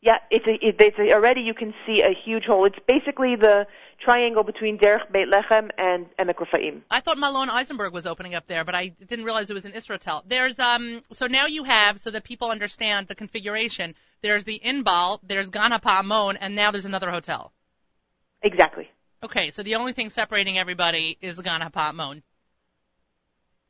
[0.00, 2.66] Yeah, it's a, it, it's a, already you can see a huge hole.
[2.66, 3.66] It's basically the
[4.04, 6.84] triangle between Derech Beit Lechem and Emek Rephaim.
[6.88, 9.72] I thought Malone Eisenberg was opening up there, but I didn't realize it was in
[9.72, 10.22] Israel.
[10.26, 11.02] There's um.
[11.10, 13.94] So now you have so that people understand the configuration.
[14.22, 17.52] There's the Inbal, there's Gan Ha'Pa'amon, and now there's another hotel.
[18.42, 18.88] Exactly.
[19.22, 22.22] Okay, so the only thing separating everybody is Gan Ha'Pa'amon.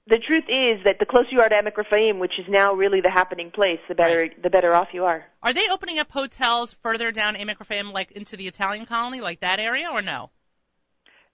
[0.09, 3.03] The truth is that the closer you are to Emek Rephaim, which is now really
[3.03, 5.27] the happening place, the better the better off you are.
[5.43, 9.41] Are they opening up hotels further down Emek Rephaim, like into the Italian colony, like
[9.41, 10.31] that area, or no?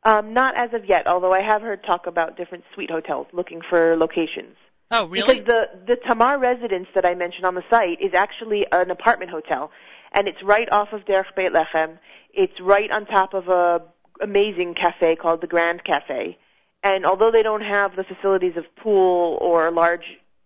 [0.02, 3.60] Um, not as of yet, although I have heard talk about different suite hotels looking
[3.70, 4.56] for locations.
[4.90, 5.40] Oh, really?
[5.40, 9.30] Because the the Tamar residence that I mentioned on the site is actually an apartment
[9.30, 9.70] hotel,
[10.12, 11.98] and it's right off of Derech Beit Lechem.
[12.32, 13.82] It's right on top of a
[14.20, 16.38] amazing cafe called the Grand Cafe.
[16.84, 20.04] And although they don't have the facilities of pool or large,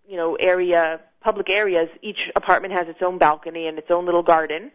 [0.08, 4.22] you know, area public areas, each apartment has its own balcony and its own little
[4.22, 4.70] garden.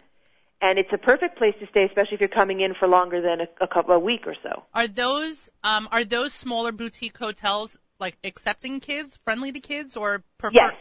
[0.61, 3.41] And it's a perfect place to stay, especially if you're coming in for longer than
[3.41, 4.63] a, a couple a week or so.
[4.73, 10.21] Are those um are those smaller boutique hotels like accepting kids, friendly to kids, or
[10.37, 10.55] prefer?
[10.55, 10.73] Yes.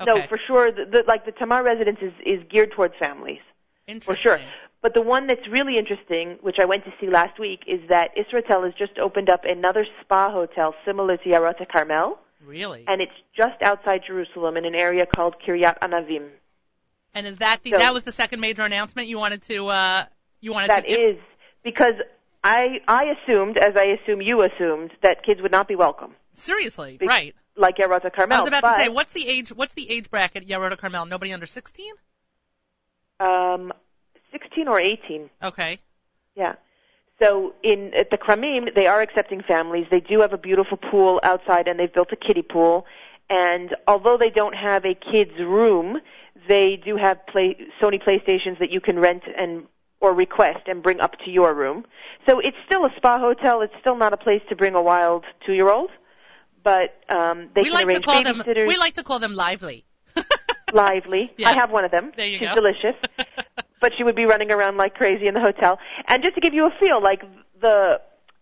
[0.00, 0.20] Okay.
[0.20, 0.70] No, for sure.
[0.70, 3.40] The, the, like the Tamar residence is, is geared towards families.
[3.88, 4.14] Interesting.
[4.14, 4.40] For sure.
[4.82, 8.10] But the one that's really interesting, which I went to see last week, is that
[8.16, 12.84] Israel has just opened up another spa hotel similar to Yarata Carmel, Really?
[12.88, 16.28] and it's just outside Jerusalem in an area called Kiryat Anavim.
[17.14, 20.04] And is that the So- that was the second major announcement you wanted to uh
[20.40, 21.18] you wanted That to is
[21.62, 21.94] because
[22.42, 26.96] I I assumed, as I assume you assumed, that kids would not be welcome, seriously
[26.96, 27.36] Be- right?
[27.54, 28.38] like Yarata Carmel.
[28.38, 31.06] I was about but, to say what's the age what's the age bracket Yarota Carmel?
[31.06, 31.94] Nobody under 16?
[33.20, 33.72] um,
[34.32, 35.30] 16 or 18.
[35.42, 35.78] Okay.
[36.34, 36.54] Yeah.
[37.20, 39.86] So in at the Kramim, they are accepting families.
[39.90, 42.86] They do have a beautiful pool outside, and they've built a kiddie pool.
[43.30, 46.00] And although they don't have a kids' room,
[46.48, 49.66] they do have play, Sony PlayStations that you can rent and
[50.00, 51.84] or request and bring up to your room.
[52.26, 53.62] So it's still a spa hotel.
[53.62, 55.90] It's still not a place to bring a wild two-year-old,
[56.64, 59.34] but um, they we can like to arrange call them we like to call them
[59.34, 59.84] lively.
[60.72, 61.32] lively.
[61.36, 61.50] Yeah.
[61.50, 62.12] I have one of them.
[62.16, 62.54] There you She's go.
[62.56, 62.96] delicious.
[63.82, 65.78] but she would be running around like crazy in the hotel.
[66.06, 67.22] And just to give you a feel, like
[67.60, 68.00] the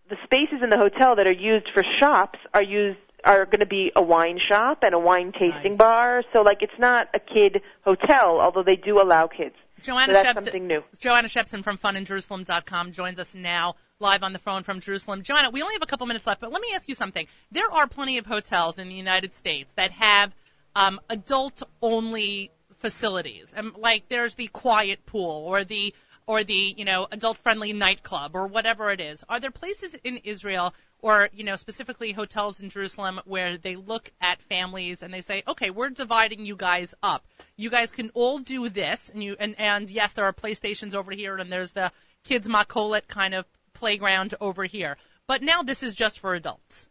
[0.09, 3.65] the spaces in the hotel that are used for shops are used are going to
[3.65, 5.77] be a wine shop and a wine tasting Nice.
[5.77, 6.23] bar.
[6.31, 9.55] So like it's not a kid hotel, although they do allow kids.
[9.81, 10.83] Joanna so that's Shepson, something new.
[10.99, 15.23] Joanna Shepson from FunInJerusalem.com joins us now live on the phone from Jerusalem.
[15.23, 17.25] Joanna, we only have a couple minutes left, but let me ask you something.
[17.51, 20.31] There are plenty of hotels in the United States that have
[20.75, 22.51] um, adult-only
[22.81, 25.93] facilities, and like there's the quiet pool or the
[26.25, 29.23] or the you know adult-friendly nightclub or whatever it is.
[29.29, 34.11] Are there places in Israel or you know specifically hotels in Jerusalem where they look
[34.21, 37.25] at families and they say, okay, we're dividing you guys up.
[37.55, 41.11] You guys can all do this, and you and and yes, there are PlayStations over
[41.11, 41.91] here, and there's the
[42.23, 44.97] kids makolet kind of playground over here.
[45.27, 46.87] But now this is just for adults.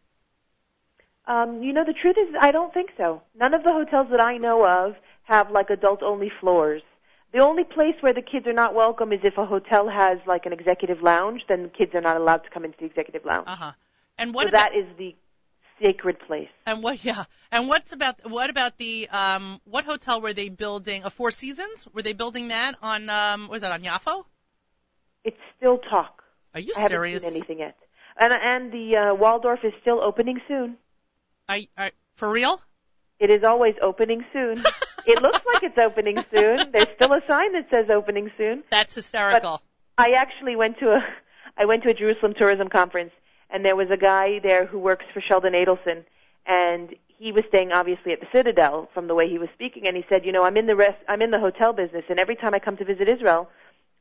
[1.27, 3.23] Um, you know, the truth is, I don't think so.
[3.39, 6.83] None of the hotels that I know of have like adult-only floors.
[7.33, 10.47] The only place where the kids are not welcome is if a hotel has like
[10.47, 11.43] an executive lounge.
[11.49, 13.47] Then the kids are not allowed to come into the executive lounge.
[13.47, 13.73] Uh huh.
[14.19, 15.15] And what so about that is the
[15.83, 16.49] sacred place.
[16.67, 21.05] and what yeah and what's about what about the um what hotel were they building?
[21.05, 21.87] A Four Seasons?
[21.95, 24.25] Were they building that on um was that on Yafo?
[25.25, 26.23] It's still talk.
[26.55, 27.23] Are you I haven't serious?
[27.23, 27.77] seen anything yet.
[28.19, 30.77] And and the uh, Waldorf is still opening soon.
[31.49, 32.61] Are, are, for real?
[33.19, 34.63] It is always opening soon.
[35.07, 36.71] it looks like it's opening soon.
[36.73, 38.65] There's still a sign that says opening soon.
[38.71, 39.63] That's hysterical.
[39.99, 41.01] I actually went to a
[41.57, 43.13] I went to a Jerusalem tourism conference
[43.51, 46.05] and there was a guy there who works for Sheldon Adelson
[46.47, 49.97] and he was staying obviously at the Citadel from the way he was speaking and
[49.97, 52.37] he said, "You know, I'm in the rest I'm in the hotel business and every
[52.37, 53.51] time I come to visit Israel,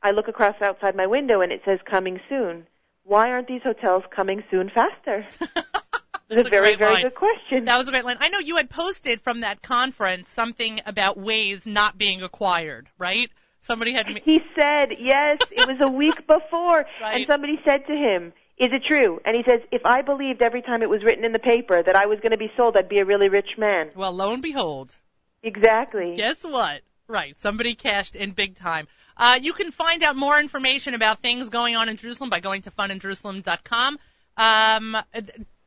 [0.02, 2.66] I look across outside my window and it says coming soon.
[3.04, 5.26] Why aren't these hotels coming soon faster?"
[6.30, 7.02] That's a very very line.
[7.02, 7.64] good question.
[7.66, 8.16] That was a great line.
[8.20, 13.28] I know you had posted from that conference something about Waze not being acquired, right?
[13.62, 14.22] Somebody had me.
[14.24, 16.86] He said, yes, it was a week before.
[17.02, 17.16] Right.
[17.16, 19.20] And somebody said to him, is it true?
[19.24, 21.94] And he says, if I believed every time it was written in the paper that
[21.96, 23.90] I was going to be sold, I'd be a really rich man.
[23.94, 24.94] Well, lo and behold,
[25.42, 26.14] Exactly.
[26.16, 26.80] guess what?
[27.08, 28.86] Right, somebody cashed in big time.
[29.16, 32.62] Uh, you can find out more information about things going on in Jerusalem by going
[32.62, 33.98] to funinjerusalem.com.
[34.36, 34.96] Um,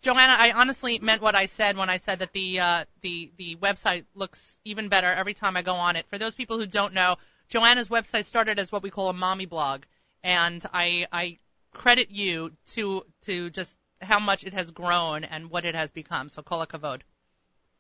[0.04, 3.56] Joanna, I honestly meant what I said when I said that the uh, the the
[3.56, 6.06] website looks even better every time I go on it.
[6.10, 7.16] For those people who don't know,
[7.48, 9.84] Joanna's website started as what we call a mommy blog,
[10.22, 11.38] and I I
[11.72, 16.28] credit you to to just how much it has grown and what it has become.
[16.28, 17.02] So kol hakavod.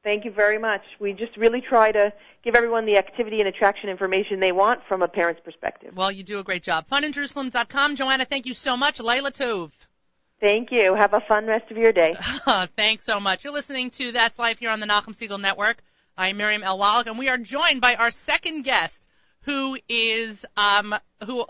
[0.02, 0.84] Thank you very much.
[1.02, 5.02] We just really try to give everyone the activity and attraction information they want from
[5.02, 5.94] a parent's perspective.
[5.96, 6.88] Well, you do a great job.
[6.90, 7.98] Funinjerusalem.com.
[7.98, 9.00] Joanna, thank you so much.
[9.00, 9.72] Layla Tov.
[10.44, 10.94] Thank you.
[10.94, 12.18] Have a fun rest of your day.
[12.76, 13.46] Thanks so much.
[13.46, 15.82] You're listening to That's Life here on the Nachum Segal Network.
[16.18, 16.78] I'm Miriam L.
[16.78, 19.08] Wallach, and we are joined by our second guest,
[19.44, 21.46] who is um, who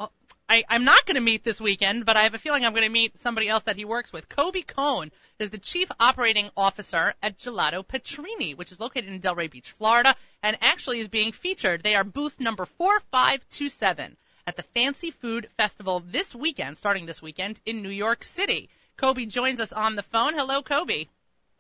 [0.48, 2.84] I, I'm not going to meet this weekend, but I have a feeling I'm going
[2.84, 4.30] to meet somebody else that he works with.
[4.30, 9.50] Kobe Cohn is the Chief Operating Officer at Gelato Petrini, which is located in Delray
[9.50, 11.82] Beach, Florida, and actually is being featured.
[11.82, 17.60] They are booth number 4527 at the Fancy Food Festival this weekend, starting this weekend
[17.66, 18.70] in New York City.
[18.98, 20.34] Kobe joins us on the phone.
[20.36, 21.06] Hello, Kobe.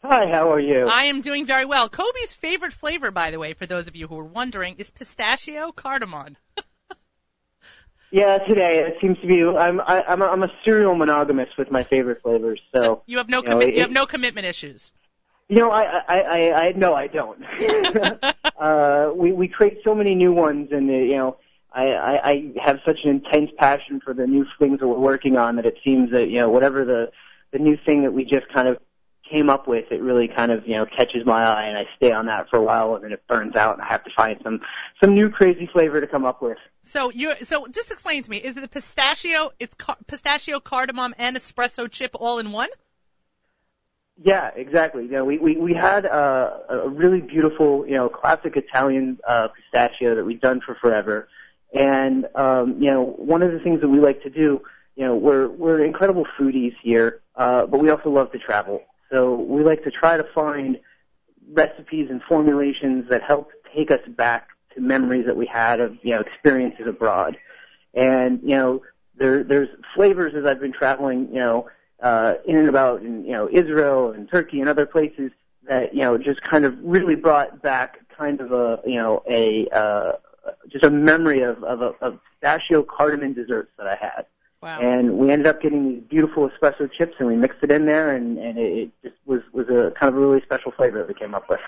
[0.04, 0.88] Hi, how are you?
[0.88, 1.88] I am doing very well.
[1.89, 5.72] Kobe's favorite flavor, by the way, for those of you who are wondering, is pistachio
[5.72, 6.36] cardamom.
[8.12, 9.43] yeah, today it seems to be.
[9.43, 12.60] I'm I, I'm a, I'm a serial monogamist with my favorite flavors.
[12.76, 14.91] So, you have no you know, commi- it- you have no commitment issues.
[15.48, 17.43] you know, I I I, I no, I don't.
[18.60, 21.38] uh, we we create so many new ones, and uh, you know,
[21.73, 25.38] I, I I have such an intense passion for the new things that we're working
[25.38, 27.12] on that it seems that you know whatever the
[27.51, 28.77] the new thing that we just kind of
[29.31, 32.12] came up with, it really kind of you know catches my eye, and I stay
[32.12, 34.39] on that for a while, and then it burns out, and I have to find
[34.43, 34.62] some
[35.01, 36.57] some new crazy flavor to come up with.
[36.83, 39.51] So you so just explain to me, is it the pistachio?
[39.59, 42.69] It's ca- pistachio, cardamom, and espresso chip all in one?
[44.21, 45.05] Yeah, exactly.
[45.05, 49.47] You know, we we we had uh, a really beautiful, you know, classic Italian uh,
[49.47, 51.27] pistachio that we've done for forever,
[51.73, 54.62] and um, you know, one of the things that we like to do,
[54.95, 58.81] you know, we're we're incredible foodies here, uh, but we also love to travel.
[59.12, 60.79] So we like to try to find
[61.51, 66.12] recipes and formulations that help take us back to memories that we had of you
[66.12, 67.38] know experiences abroad,
[67.93, 68.81] and you know,
[69.17, 71.67] there there's flavors as I've been traveling, you know
[72.03, 75.31] uh, in and about in you know Israel and Turkey and other places
[75.67, 79.67] that you know just kind of really brought back kind of a you know a
[79.69, 80.12] uh,
[80.69, 84.25] just a memory of of, a, of pistachio cardamom desserts that I had.
[84.62, 84.79] Wow.
[84.79, 88.15] And we ended up getting these beautiful espresso chips, and we mixed it in there,
[88.15, 91.13] and, and it, just was was a kind of a really special flavor that we
[91.13, 91.60] came up with.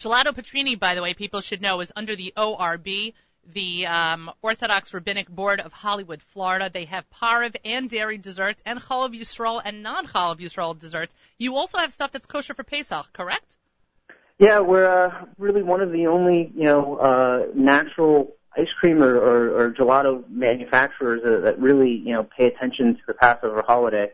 [0.00, 3.12] Gelato Petrini, by the way, people should know, is under the ORB,
[3.52, 6.70] the um, Orthodox Rabbinic Board of Hollywood, Florida.
[6.72, 11.14] They have pareve and dairy desserts and chalav yisrael and non-chalav yisrael desserts.
[11.38, 13.56] You also have stuff that's kosher for Pesach, correct?
[14.38, 19.16] Yeah, we're uh, really one of the only you know uh, natural ice cream or,
[19.16, 24.10] or, or gelato manufacturers that, that really you know pay attention to the Passover holiday.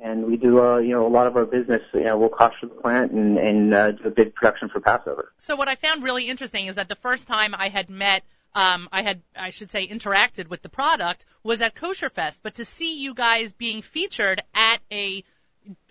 [0.00, 2.56] And we do, uh, you know, a lot of our business, you know, we'll cost
[2.60, 5.32] the plant and, and uh, do a big production for Passover.
[5.38, 8.22] So what I found really interesting is that the first time I had met,
[8.54, 12.40] um, I had, I should say, interacted with the product was at Kosher Fest.
[12.42, 15.24] But to see you guys being featured at a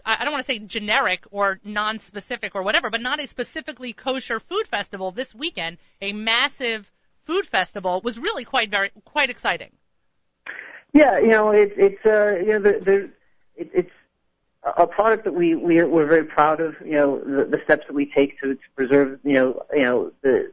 [0.05, 4.39] I don't want to say generic or non-specific or whatever, but not a specifically kosher
[4.39, 6.91] food festival this weekend, a massive
[7.25, 9.71] food festival was really quite very quite exciting.
[10.93, 13.09] Yeah, you know, it's it's uh, you know, the, the
[13.55, 13.91] it, it's
[14.63, 16.75] a product that we we're, we're very proud of.
[16.85, 20.11] You know, the, the steps that we take to, to preserve, you know, you know
[20.21, 20.51] the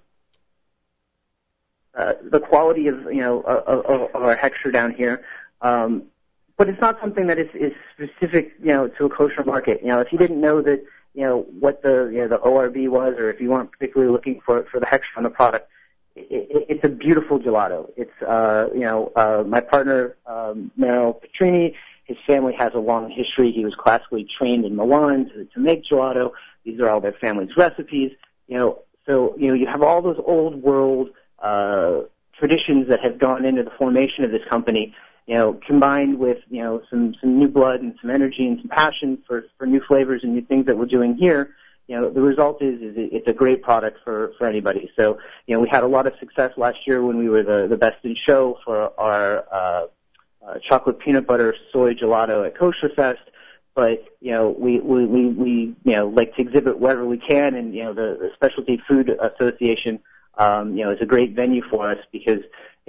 [1.94, 5.24] uh, the quality of you know of, of, our hechsher down here.
[5.61, 6.04] Um,
[6.61, 9.81] but it's not something that is, is specific, you know, to a kosher market.
[9.81, 12.77] You know, if you didn't know that, you know, what the you know the ORB
[12.90, 15.70] was, or if you weren't particularly looking for for the hex on the product,
[16.16, 17.90] it, it's a beautiful gelato.
[17.96, 21.75] It's uh, you know, uh, my partner um, Mario Petrini.
[22.05, 23.53] His family has a long history.
[23.53, 26.33] He was classically trained in Milan to, to make gelato.
[26.66, 28.12] These are all their family's recipes.
[28.49, 32.01] You know, so you know you have all those old world uh,
[32.38, 34.94] traditions that have gone into the formation of this company,
[35.30, 38.68] you know, combined with you know some some new blood and some energy and some
[38.68, 41.54] passion for for new flavors and new things that we're doing here.
[41.86, 44.90] You know, the result is is it's a great product for for anybody.
[44.96, 47.68] So you know, we had a lot of success last year when we were the
[47.70, 49.86] the best in show for our uh,
[50.44, 53.22] uh, chocolate peanut butter soy gelato at Kosher Fest.
[53.76, 55.50] But you know, we we we, we
[55.84, 59.08] you know like to exhibit wherever we can, and you know, the, the Specialty Food
[59.10, 60.00] Association
[60.40, 62.40] um, you know, is a great venue for us because,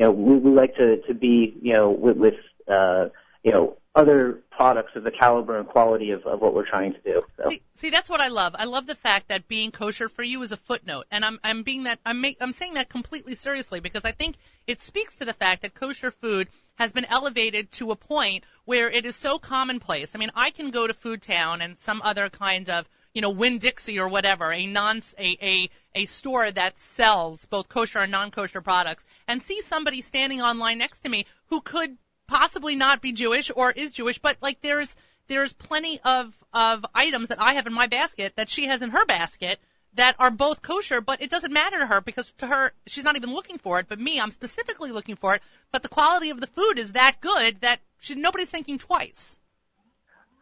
[0.02, 2.34] you know, we, we like to, to be, you know, with, with
[2.68, 3.10] uh,
[3.44, 7.00] you know, other products of the caliber and quality of, of what we're trying to
[7.02, 7.22] do.
[7.38, 7.50] So.
[7.50, 8.56] See, see, that's what I love.
[8.58, 11.62] I love the fact that being kosher for you is a footnote, and I'm I'm
[11.62, 15.26] being that I'm make, I'm saying that completely seriously because I think it speaks to
[15.26, 19.38] the fact that kosher food has been elevated to a point where it is so
[19.38, 20.16] commonplace.
[20.16, 23.30] I mean, I can go to Food Town and some other kinds of you know,
[23.30, 28.12] Winn Dixie or whatever, a non a, a a store that sells both kosher and
[28.12, 31.98] non-kosher products, and see somebody standing online next to me who could
[32.28, 34.96] possibly not be Jewish or is Jewish, but like there's
[35.28, 38.92] there's plenty of of items that I have in my basket that she has in
[38.92, 39.60] her basket
[39.94, 43.18] that are both kosher, but it doesn't matter to her because to her she's not
[43.18, 43.88] even looking for it.
[43.90, 45.42] But me, I'm specifically looking for it.
[45.72, 49.38] But the quality of the food is that good that she, nobody's thinking twice.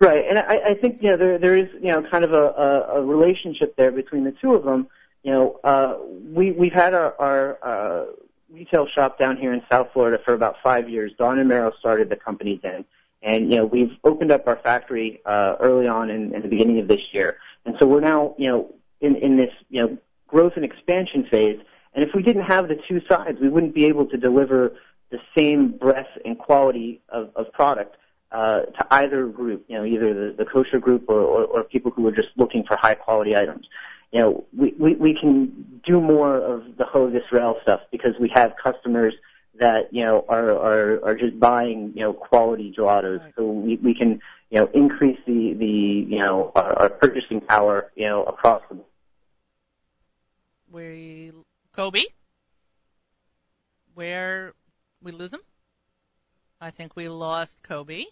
[0.02, 2.36] Right, and I, I think you know there there is you know kind of a,
[2.38, 4.88] a, a relationship there between the two of them.
[5.24, 5.98] You know, uh,
[6.34, 8.06] we we've had our, our uh,
[8.50, 11.12] retail shop down here in South Florida for about five years.
[11.18, 12.86] Don and Merrill started the company then,
[13.22, 16.80] and you know we've opened up our factory uh, early on in, in the beginning
[16.80, 17.36] of this year,
[17.66, 21.60] and so we're now you know in in this you know growth and expansion phase.
[21.94, 24.78] And if we didn't have the two sides, we wouldn't be able to deliver
[25.10, 27.98] the same breadth and quality of, of product
[28.32, 31.92] uh, to either group, you know, either the, the kosher group or, or, or people
[31.92, 33.68] who are just looking for high quality items.
[34.12, 38.32] You know, we, we, we can do more of the Chol Israel stuff because we
[38.36, 39.14] have customers
[39.60, 43.20] that, you know, are, are, are just buying, you know, quality gelatos.
[43.20, 43.34] Right.
[43.36, 47.92] So we, we can, you know, increase the, the, you know, our, our purchasing power,
[47.96, 48.80] you know, across the
[50.72, 51.32] We,
[51.76, 52.04] Kobe?
[53.96, 54.54] Where,
[55.04, 55.42] we lose him?
[56.62, 58.06] I think we lost Kobe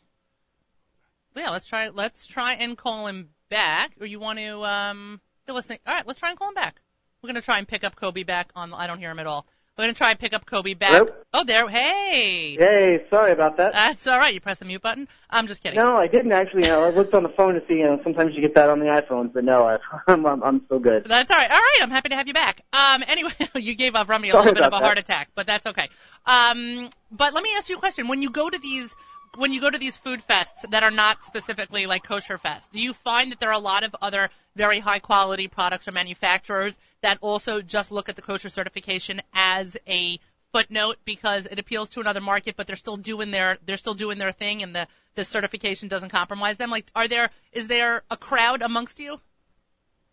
[1.38, 3.92] yeah, let's try let's try and call him back.
[4.00, 5.80] Or you want to um you're listening.
[5.86, 6.82] All right, let's try and call him back.
[7.22, 8.74] We're gonna try and pick up Kobe back on.
[8.74, 9.46] I don't hear him at all.
[9.78, 10.90] We're gonna try and pick up Kobe back.
[10.90, 11.14] Hello?
[11.34, 11.70] Oh, there.
[11.70, 12.56] Hey.
[12.58, 13.74] Hey, sorry about that.
[13.74, 14.34] That's all right.
[14.34, 15.08] You press the mute button.
[15.30, 15.78] I'm just kidding.
[15.78, 16.64] No, I didn't actually.
[16.64, 17.76] You know, I looked on the phone to see.
[17.76, 20.66] You know, sometimes you get that on the iPhones, but no, I, I'm I'm, I'm
[20.66, 21.06] still good.
[21.06, 21.52] That's all right.
[21.52, 22.62] All right, I'm happy to have you back.
[22.74, 25.46] Um, anyway, you gave Avrami a Sorry little bit of a about heart attack, but
[25.46, 25.90] that's okay.
[26.26, 28.08] Um, but let me ask you a question.
[28.08, 28.96] When you go to these
[29.38, 32.82] when you go to these food fests that are not specifically like kosher fest, do
[32.82, 36.80] you find that there are a lot of other very high quality products or manufacturers
[37.02, 40.20] that also just look at the kosher certification as a
[40.52, 44.18] footnote because it appeals to another market, but they're still doing their they're still doing
[44.18, 46.72] their thing, and the the certification doesn't compromise them?
[46.72, 49.20] Like, are there is there a crowd amongst you?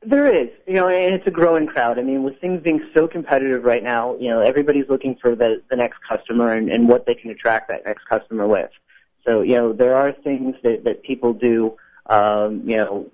[0.06, 1.98] There is, you know, and it's a growing crowd.
[1.98, 5.62] I mean, with things being so competitive right now, you know, everybody's looking for the
[5.70, 8.70] the next customer and, and what they can attract that next customer with.
[9.25, 13.10] So, you know, there are things that, that people do, um, you know,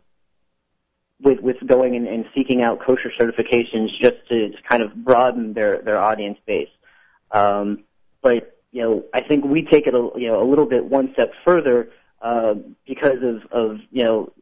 [1.23, 5.83] with, with going and, and seeking out kosher certifications just to, kind of broaden their,
[5.83, 6.71] their audience base.
[7.31, 7.85] Um,
[8.23, 11.13] but, you know, I think we take it a, you know, a little bit one
[11.13, 11.91] step further,
[12.23, 12.55] uh,
[12.87, 14.33] because of, of, you know,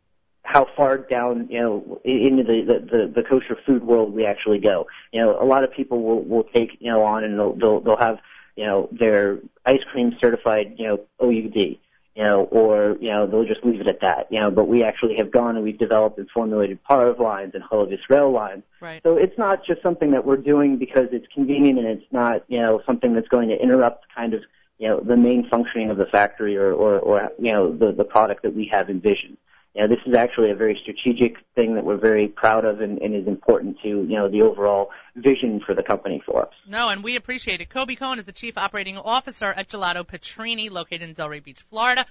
[0.42, 4.58] how far down, you know, into the, the, the, the kosher food world we actually
[4.58, 4.86] go.
[5.12, 7.80] You know, a lot of people will, will take, you know, on and they'll, they'll,
[7.80, 8.18] they'll have,
[8.58, 11.78] you know, their ice cream certified, you know, OUD, you
[12.16, 15.14] know, or, you know, they'll just leave it at that, you know, but we actually
[15.16, 18.64] have gone and we've developed and formulated Parve lines and Chol Israel lines.
[18.80, 19.00] Right.
[19.04, 22.60] So it's not just something that we're doing because it's convenient and it's not, you
[22.60, 24.40] know, something that's going to interrupt kind of,
[24.78, 28.02] you know, the main functioning of the factory or, or, or you know, the, the
[28.02, 29.36] product that we have envisioned.
[29.78, 32.98] You know, this is actually a very strategic thing that we're very proud of and,
[32.98, 36.52] and is important to, you know, the overall vision for the company for us.
[36.66, 37.70] No, and we appreciate it.
[37.70, 42.04] Kobe Cohen is the Chief Operating Officer at Gelato Petrini, located in Delray Beach, Florida.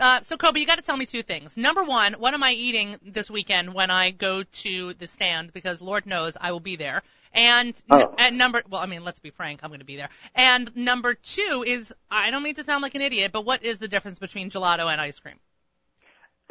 [0.00, 1.56] Uh, so Kobe, you got to tell me two things.
[1.56, 5.52] Number one, what am I eating this weekend when I go to the stand?
[5.52, 7.02] Because Lord knows I will be there.
[7.32, 8.14] And, Oh.
[8.18, 10.08] and number, well, I mean, let's be frank, I'm going to be there.
[10.34, 13.78] And number two is, I don't mean to sound like an idiot, but what is
[13.78, 15.36] the difference between gelato and ice cream?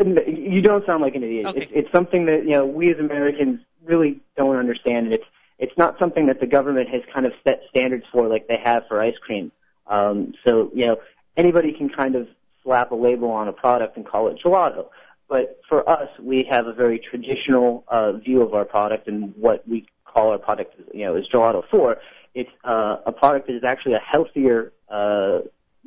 [0.06, 1.48] You don't sound like an idiot.
[1.48, 1.62] Okay.
[1.62, 5.26] It's, it's something that you know we as Americans really don't understand, and it's
[5.60, 8.84] it's not something that the government has kind of set standards for like they have
[8.88, 9.52] for ice cream.
[9.88, 10.98] Um, so you know
[11.38, 12.28] anybody can kind of
[12.64, 14.88] slap a label on a product and call it gelato.
[15.28, 19.66] But for us, we have a very traditional uh, view of our product and what
[19.68, 21.98] we call our product, you know, is gelato for.
[22.34, 25.40] It's uh, a product that is actually a healthier uh,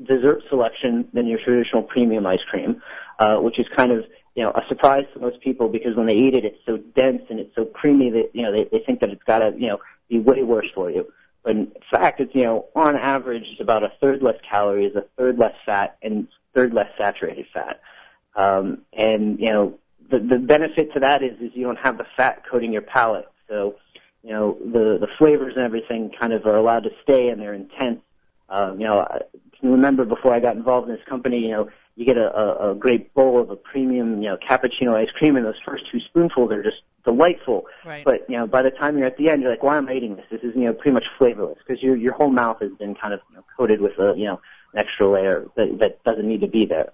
[0.03, 2.83] dessert selection than your traditional premium ice cream,
[3.19, 4.05] uh, which is kind of
[4.35, 7.23] you know a surprise to most people because when they eat it, it's so dense
[7.31, 9.69] and it's so creamy that you know they, they think that it's got to you
[9.69, 11.07] know be way worse for you.
[11.43, 15.05] But in fact, it's you know on average it's about a third less calories, a
[15.17, 17.81] third less fat, and third less saturated fat.
[18.35, 19.79] Um, and you know
[20.11, 23.29] the the benefit to that is is you don't have the fat coating your palate,
[23.49, 23.77] so
[24.23, 27.55] you know the the flavors and everything kind of are allowed to stay and they're
[27.55, 28.01] intense.
[28.49, 29.21] Um, you know, I
[29.59, 32.73] can remember before I got involved in this company, you know, you get a, a,
[32.73, 36.01] a great bowl of a premium, you know, cappuccino ice cream, and those first two
[36.01, 37.67] spoonfuls are just delightful.
[37.85, 38.05] Right.
[38.05, 39.95] But you know, by the time you're at the end, you're like, why am I
[39.95, 40.25] eating this?
[40.31, 43.15] This is you know pretty much flavorless because your your whole mouth has been kind
[43.15, 44.41] of you know, coated with a you know
[44.73, 46.93] an extra layer that that doesn't need to be there.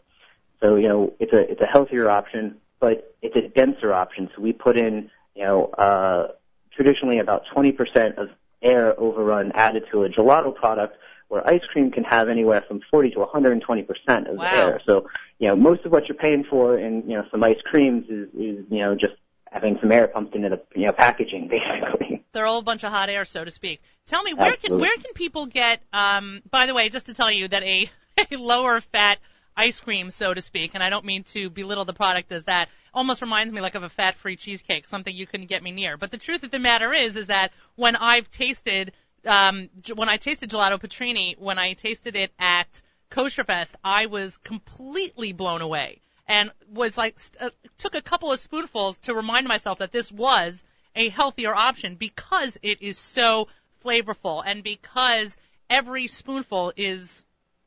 [0.60, 4.28] So you know, it's a it's a healthier option, but it's a denser option.
[4.34, 6.28] So we put in you know uh,
[6.72, 8.28] traditionally about 20% of
[8.62, 10.96] air overrun added to a gelato product,
[11.30, 14.50] where ice cream can have anywhere from 40 to 120% of Wow.
[14.52, 14.80] air.
[14.84, 15.08] So
[15.38, 18.28] you know, most of what you're paying for in you know some ice creams is
[18.34, 19.14] is you know just
[19.50, 22.24] having some air pumped into the you know packaging basically.
[22.32, 23.80] They're all a bunch of hot air, so to speak.
[24.06, 25.80] Tell me, where can where can people get?
[25.92, 27.88] Um, by the way, just to tell you that a,
[28.32, 29.18] a lower fat
[29.56, 32.68] ice cream, so to speak, and I don't mean to belittle the product as that,
[32.94, 35.96] almost reminds me like of a fat-free cheesecake, something you couldn't get me near.
[35.96, 38.92] But the truth of the matter is, is that when I've tasted,
[39.26, 44.36] um, when I tasted gelato Petrini, when I tasted it at Kosher Fest, I was
[44.38, 49.78] completely blown away and was like uh, took a couple of spoonfuls to remind myself
[49.78, 50.62] that this was
[50.94, 53.48] a healthier option because it is so
[53.84, 55.36] flavorful and because
[55.68, 57.24] every spoonful is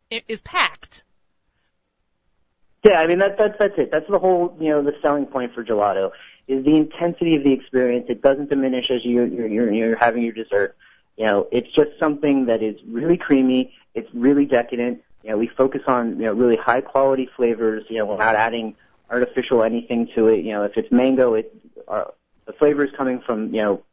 [0.09, 1.03] is packed.
[2.85, 3.91] Yeah, I mean that that's that's it.
[3.91, 6.11] That's the whole you know the selling point for gelato
[6.47, 8.07] is the intensity of the experience.
[8.09, 10.75] It doesn't diminish as you you're you're, you're having your dessert.
[11.17, 13.73] You know, it's just something that is really creamy.
[13.93, 15.03] It's really decadent.
[15.23, 17.83] You know, we focus on you know really high quality flavors.
[17.89, 18.75] You know, we're not adding
[19.09, 20.43] artificial anything to it.
[20.43, 21.55] You know, if it's mango, it
[21.87, 22.05] uh,
[22.45, 23.83] the flavor is coming from you know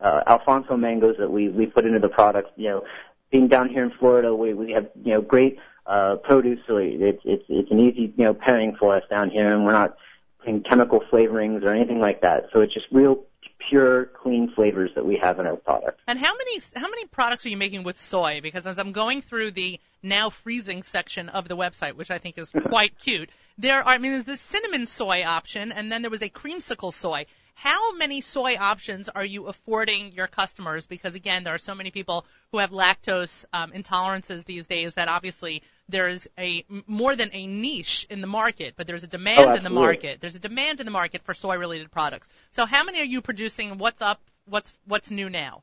[0.00, 2.50] uh, Alphonso mangoes that we we put into the product.
[2.56, 2.84] You know,
[3.30, 7.22] being down here in Florida, we we have you know great uh, produce, so it's
[7.24, 9.96] it's it's an easy you know pairing for us down here, and we're not
[10.40, 12.48] putting chemical flavorings or anything like that.
[12.52, 13.24] So it's just real
[13.68, 16.00] pure, clean flavors that we have in our product.
[16.06, 18.40] And how many how many products are you making with soy?
[18.42, 22.38] Because as I'm going through the now freezing section of the website, which I think
[22.38, 26.10] is quite cute, there are I mean there's the cinnamon soy option, and then there
[26.10, 27.26] was a creamsicle soy.
[27.54, 30.86] How many soy options are you affording your customers?
[30.86, 35.08] Because again, there are so many people who have lactose um, intolerances these days that
[35.08, 39.56] obviously there is a more than a niche in the market, but there's a demand
[39.56, 40.20] in the market.
[40.20, 42.28] There's a demand in the market for soy-related products.
[42.52, 43.78] So how many are you producing?
[43.78, 44.20] What's up?
[44.46, 45.62] What's what's new now?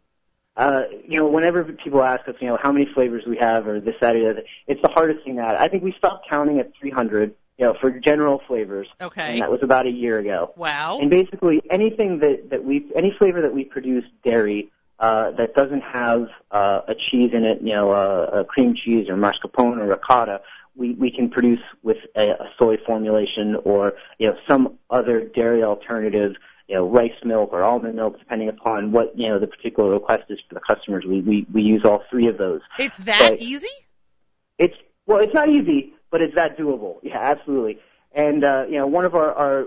[0.55, 3.79] Uh, you know, whenever people ask us, you know, how many flavors we have or
[3.79, 5.55] this, that, or the other, it's the hardest thing to add.
[5.55, 8.87] I think we stopped counting at 300, you know, for general flavors.
[8.99, 9.33] Okay.
[9.33, 10.53] And that was about a year ago.
[10.57, 10.97] Wow.
[10.99, 15.81] And basically anything that, that we, any flavor that we produce dairy, uh, that doesn't
[15.81, 19.87] have, uh, a cheese in it, you know, a, a cream cheese or mascarpone or
[19.87, 20.41] ricotta,
[20.75, 25.63] we, we can produce with a, a soy formulation or, you know, some other dairy
[25.63, 26.33] alternative,
[26.67, 30.23] you know, rice milk or almond milk, depending upon what, you know, the particular request
[30.29, 31.03] is for the customers.
[31.07, 32.61] We, we, we use all three of those.
[32.77, 33.67] It's that But- easy?
[34.59, 34.75] It's
[35.05, 36.97] well, it's not easy, but it's that doable.
[37.03, 37.79] Yeah, absolutely.
[38.13, 39.65] And uh, you know, one of our, our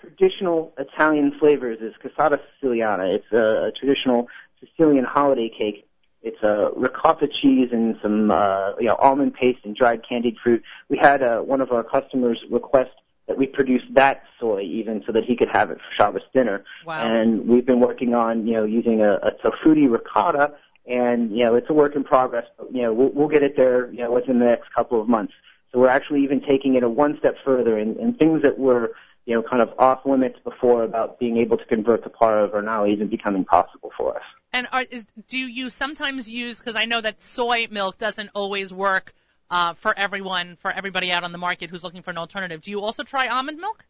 [0.00, 3.14] traditional Italian flavors is cassata siciliana.
[3.14, 4.28] It's a, a traditional
[4.60, 5.86] Sicilian holiday cake.
[6.22, 10.62] It's a ricotta cheese and some uh, you know almond paste and dried candied fruit.
[10.88, 12.90] We had uh, one of our customers request
[13.26, 16.64] that we produce that soy even so that he could have it for Shabbos dinner.
[16.84, 17.00] Wow.
[17.00, 20.52] And we've been working on you know using a, a Tofutti ricotta
[20.86, 22.44] and you know it's a work in progress.
[22.58, 25.08] But you know we'll, we'll get it there you know within the next couple of
[25.08, 25.32] months.
[25.72, 28.90] So we're actually even taking it a one step further, and, and things that were
[29.26, 32.62] you know, kind of off limits before about being able to convert to Pareve are
[32.62, 34.22] now even becoming possible for us.
[34.52, 38.72] And are, is, do you sometimes use, because I know that soy milk doesn't always
[38.72, 39.14] work
[39.50, 42.60] uh, for everyone, for everybody out on the market who's looking for an alternative.
[42.62, 43.84] Do you also try almond milk?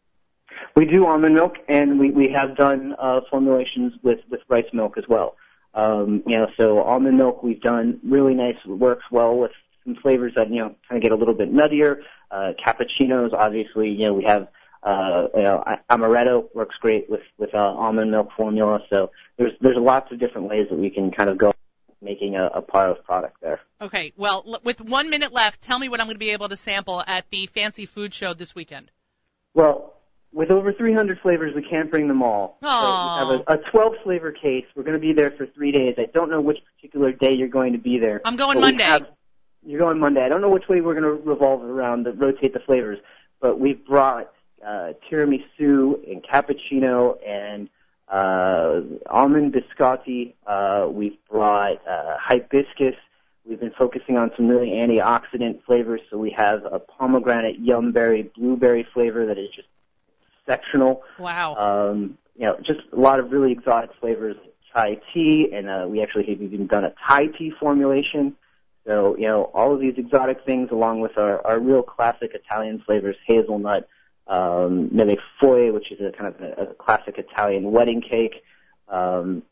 [0.75, 4.97] We do almond milk, and we, we have done uh, formulations with, with rice milk
[4.97, 5.35] as well.
[5.73, 9.51] Um, you know, so almond milk we've done really nice, works well with
[9.85, 12.01] some flavors that, you know, kind of get a little bit nuttier.
[12.29, 14.47] Uh, cappuccinos, obviously, you know, we have,
[14.83, 18.79] uh, you know, amaretto works great with, with, uh, almond milk formula.
[18.89, 21.53] So there's, there's lots of different ways that we can kind of go
[22.01, 23.59] making a, a Pareve product there.
[23.79, 24.11] Okay.
[24.17, 26.55] Well, l- with one minute left, tell me what I'm going to be able to
[26.55, 28.89] sample at the Fancy Food Show this weekend.
[29.53, 29.93] Well,
[30.33, 32.57] with over 300 flavors, we can't bring them all.
[32.61, 34.65] So we have a, a 12 flavor case.
[34.75, 35.95] We're going to be there for three days.
[35.99, 38.21] I don't know which particular day you're going to be there.
[38.25, 38.83] I'm going Monday.
[38.83, 39.07] have-
[39.63, 40.21] you're going Monday.
[40.23, 42.97] I don't know which way we're going to revolve around to rotate the flavors,
[43.39, 44.31] but we've brought
[44.65, 47.69] uh, tiramisu and cappuccino and
[48.07, 50.33] uh, almond biscotti.
[50.45, 52.95] Uh, we've brought uh, hibiscus.
[53.47, 58.85] We've been focusing on some really antioxidant flavors, so we have a pomegranate, yumberry, blueberry
[58.93, 59.67] flavor that is just
[60.39, 61.03] exceptional.
[61.17, 61.55] Wow.
[61.55, 64.35] Um, you know, just a lot of really exotic flavors,
[64.71, 68.35] chai tea, and uh, we actually have even done a Thai tea formulation.
[68.85, 72.81] So, you know, all of these exotic things along with our, our real classic Italian
[72.85, 73.87] flavors, hazelnut,
[74.27, 78.43] um, neve foie, which is a kind of a, a classic Italian wedding cake,
[78.87, 79.43] um,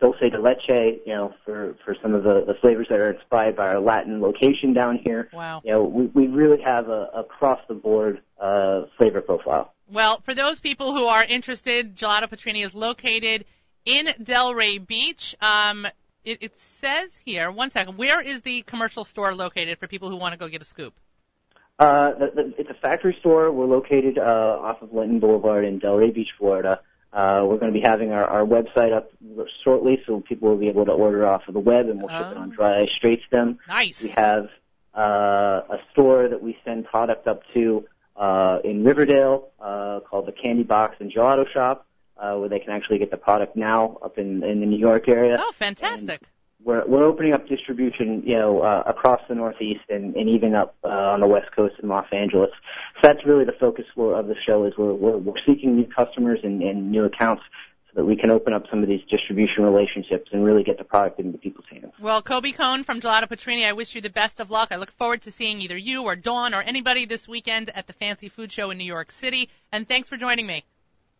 [0.00, 3.56] dulce de leche, you know, for, for some of the, the flavors that are inspired
[3.56, 5.28] by our Latin location down here.
[5.32, 5.62] Wow.
[5.64, 9.72] You know, we, we really have a across the board, uh, flavor profile.
[9.90, 13.44] Well, for those people who are interested, Gelato Petrini is located
[13.84, 15.34] in Delray Beach.
[15.40, 15.86] Um,
[16.24, 20.16] it, it says here, one second, where is the commercial store located for people who
[20.16, 20.92] want to go get a scoop?
[21.78, 23.52] Uh, the, the, it's a factory store.
[23.52, 26.80] We're located uh, off of Linton Boulevard in Delray Beach, Florida.
[27.12, 29.10] Uh, we're going to be having our, our website up
[29.64, 32.32] shortly, so people will be able to order off of the web, and we'll ship
[32.32, 32.40] it Oh.
[32.40, 33.58] on dry ice straight to them.
[33.68, 34.02] Nice.
[34.02, 34.48] We have
[34.96, 37.84] uh, a store that we send product up to
[38.16, 41.86] uh, in Riverdale uh, called the Candy Box and Gelato Shop,
[42.18, 45.08] uh, where they can actually get the product now up in, in the New York
[45.08, 45.36] area.
[45.38, 46.22] Oh, fantastic.
[46.64, 50.74] We're, we're opening up distribution, you know, uh, across the Northeast and, and even up
[50.84, 52.50] uh, on the West Coast in Los Angeles.
[52.96, 55.86] So that's really the focus for, of the show is we're, we're, we're seeking new
[55.86, 57.42] customers and, and new accounts
[57.88, 60.84] so that we can open up some of these distribution relationships and really get the
[60.84, 61.92] product into people's hands.
[62.00, 64.72] Well, Kobe Cohn from Gelato Petrini, I wish you the best of luck.
[64.72, 67.92] I look forward to seeing either you or Dawn or anybody this weekend at the
[67.92, 69.50] Fancy Food Show in New York City.
[69.70, 70.64] And thanks for joining me.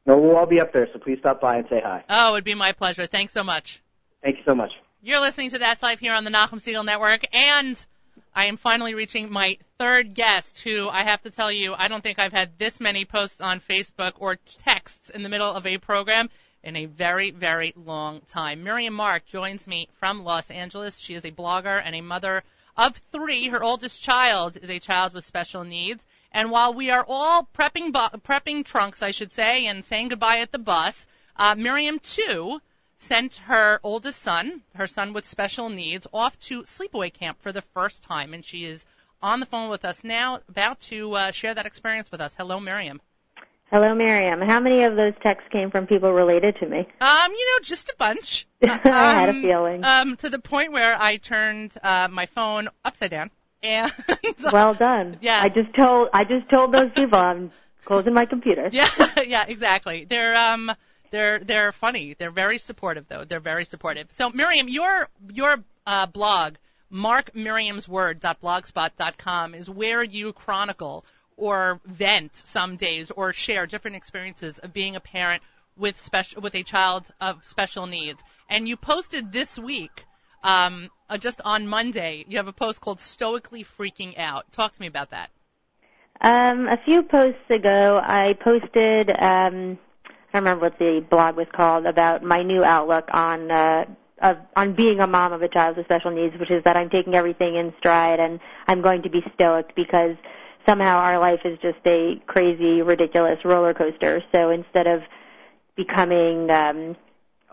[0.06, 2.04] No, we'll all be up there, so please stop by and say hi.
[2.08, 3.06] Oh, it'd be my pleasure.
[3.06, 3.82] Thanks so much.
[4.22, 4.72] Thank you so much.
[5.06, 7.86] You're listening to That's Life here on the Nachum Segal Network, and
[8.34, 12.02] I am finally reaching my third guest, who I have to tell you, I don't
[12.02, 15.78] think I've had this many posts on Facebook or texts in the middle of a
[15.78, 16.28] program
[16.64, 18.64] in a very, very long time.
[18.64, 20.98] Miriam Mark joins me from Los Angeles.
[20.98, 22.42] She is a blogger and a mother
[22.76, 23.46] of three.
[23.46, 26.04] Her oldest child is a child with special needs.
[26.32, 30.40] And while we are all prepping bu- prepping trunks, I should say, and saying goodbye
[30.40, 32.60] at the bus, uh, Miriam too
[32.98, 37.60] sent her oldest son, her son with special needs, off to sleepaway camp for the
[37.62, 38.84] first time, and she is
[39.22, 42.34] on the phone with us now, about to uh, share that experience with us.
[42.36, 43.00] Hello, Miriam.
[43.70, 44.40] Hello, Miriam.
[44.40, 46.78] How many of those texts came from people related to me?
[47.00, 48.46] Um, you know, just a bunch.
[48.62, 49.84] I had a Um, feeling.
[49.84, 53.30] Um, to the point where I turned uh, my phone upside down,
[53.62, 53.90] and
[54.52, 55.16] well done.
[55.20, 55.44] Yes.
[55.44, 57.50] I just told I just told those people I'm
[57.84, 58.68] closing my computer.
[58.72, 58.88] Yeah,
[59.26, 60.04] yeah, exactly.
[60.04, 60.70] They're um
[61.10, 62.14] they're they're funny.
[62.18, 63.24] They're very supportive though.
[63.24, 64.12] They're very supportive.
[64.12, 66.56] So Miriam, your your uh, blog,
[66.92, 71.04] markmiriamsword.blogspot.com is where you chronicle
[71.36, 75.42] or vent some days or share different experiences of being a parent
[75.76, 78.22] with special with a child of special needs.
[78.48, 80.04] And you posted this week
[80.42, 84.50] um uh, just on Monday, you have a post called Stoically Freaking Out.
[84.52, 85.30] Talk to me about that.
[86.20, 89.10] Um, a few posts ago, I posted.
[89.10, 89.78] Um,
[90.32, 93.84] I remember what the blog was called about my new outlook on uh,
[94.22, 96.88] of, on being a mom of a child with special needs, which is that I'm
[96.88, 100.16] taking everything in stride and I'm going to be stoic because
[100.66, 104.22] somehow our life is just a crazy, ridiculous roller coaster.
[104.32, 105.02] So instead of
[105.76, 106.96] becoming um,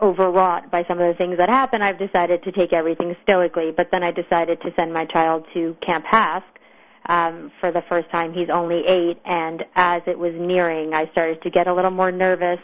[0.00, 3.70] overwrought by some of the things that happen, I've decided to take everything stoically.
[3.70, 6.42] But then I decided to send my child to Camp HASC
[7.06, 8.32] um, for the first time.
[8.32, 12.10] He's only eight, and as it was nearing, I started to get a little more
[12.10, 12.60] nervous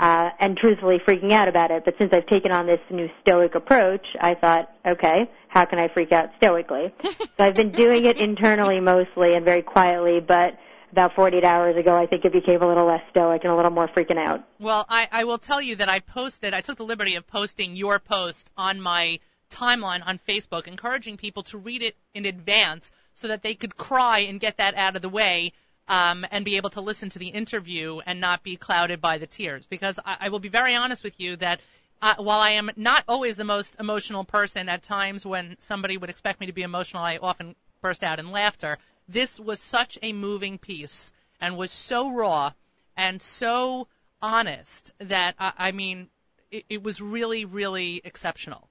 [0.00, 1.84] uh, and truthfully freaking out about it.
[1.84, 5.88] But since I've taken on this new stoic approach, I thought, okay, how can I
[5.88, 6.94] freak out stoically?
[7.02, 10.58] so I've been doing it internally mostly and very quietly, but
[10.92, 13.70] about 48 hours ago, I think it became a little less stoic and a little
[13.70, 14.42] more freaking out.
[14.58, 17.76] Well, I, I will tell you that I posted, I took the liberty of posting
[17.76, 19.20] your post on my
[19.50, 24.20] timeline on Facebook, encouraging people to read it in advance so that they could cry
[24.20, 25.52] and get that out of the way
[25.88, 29.26] um, and be able to listen to the interview and not be clouded by the
[29.26, 29.66] tears.
[29.66, 31.60] Because I, I will be very honest with you that
[32.00, 36.08] uh, while I am not always the most emotional person, at times when somebody would
[36.08, 38.78] expect me to be emotional, I often burst out in laughter.
[39.08, 42.52] This was such a moving piece and was so raw
[42.96, 43.88] and so
[44.22, 46.08] honest that I, I mean,
[46.50, 48.69] it, it was really, really exceptional.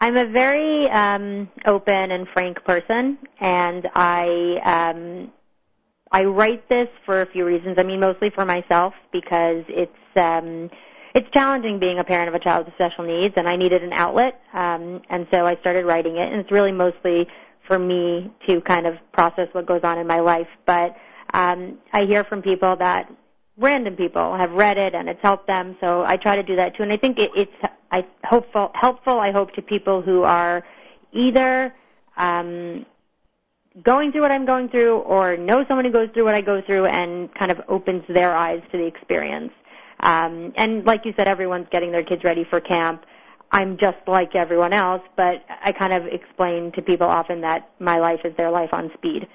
[0.00, 5.32] I'm a very um, open and frank person, and I um,
[6.10, 7.76] I write this for a few reasons.
[7.78, 10.70] I mean, mostly for myself because it's um,
[11.14, 13.92] it's challenging being a parent of a child with special needs, and I needed an
[13.92, 16.30] outlet, um, and so I started writing it.
[16.30, 17.26] And it's really mostly
[17.66, 20.48] for me to kind of process what goes on in my life.
[20.66, 20.96] But
[21.32, 23.10] um, I hear from people that
[23.56, 25.76] random people have read it and it's helped them.
[25.80, 26.82] So I try to do that too.
[26.82, 29.20] And I think it, it's I hopeful helpful.
[29.20, 30.64] I hope to people who are
[31.12, 31.72] either
[32.16, 32.84] um,
[33.82, 36.60] going through what I'm going through or know someone who goes through what I go
[36.62, 39.52] through and kind of opens their eyes to the experience.
[40.00, 43.04] Um, and like you said, everyone's getting their kids ready for camp.
[43.54, 47.98] I'm just like everyone else, but I kind of explain to people often that my
[48.00, 49.28] life is their life on speed.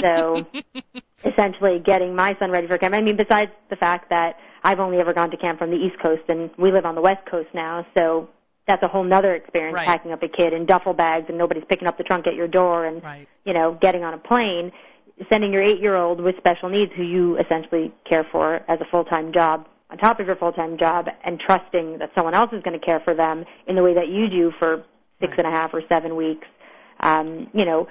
[0.00, 0.46] So
[1.24, 2.94] essentially getting my son ready for camp.
[2.94, 5.98] I mean, besides the fact that I've only ever gone to camp from the East
[6.00, 8.30] Coast and we live on the West Coast now, so
[8.66, 9.86] that's a whole nother experience right.
[9.86, 12.48] packing up a kid in duffel bags and nobody's picking up the trunk at your
[12.48, 13.28] door and right.
[13.44, 14.72] you know getting on a plane
[15.28, 18.84] sending your eight year old with special needs who you essentially care for as a
[18.90, 22.50] full time job on top of your full time job and trusting that someone else
[22.52, 24.84] is going to care for them in the way that you do for
[25.20, 26.46] six and a half or seven weeks
[27.00, 27.86] um you know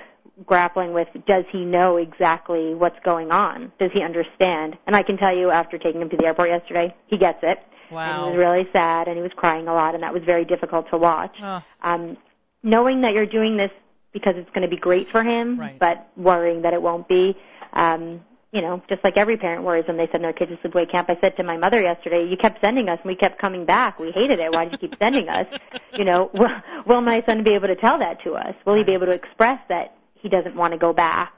[0.46, 5.18] grappling with does he know exactly what's going on does he understand and i can
[5.18, 7.60] tell you after taking him to the airport yesterday he gets it
[7.92, 8.26] Wow.
[8.26, 10.46] and he was really sad and he was crying a lot and that was very
[10.46, 11.36] difficult to watch.
[11.42, 11.62] Oh.
[11.84, 12.18] Um,
[12.64, 13.70] knowing that you're doing this
[14.12, 15.78] because it's going to be great for him, Right.
[15.78, 17.36] but worrying that it won't be.
[17.74, 18.22] Um,
[18.56, 21.10] you know, just like every parent worries when they send their kids to sleepaway camp.
[21.10, 24.00] I said to my mother yesterday, "You kept sending us, and we kept coming back.
[24.00, 24.54] We hated it.
[24.54, 25.46] Why did you keep sending us?
[25.98, 26.50] You know, will,
[26.86, 28.54] will my son be able to tell that to us?
[28.66, 31.34] Will he be able to express that he doesn't want to go back,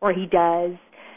[0.00, 0.72] or he does?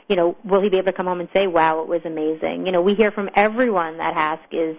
[0.07, 2.65] You know, will he be able to come home and say, "Wow, it was amazing"?
[2.65, 4.77] You know, we hear from everyone that HASC is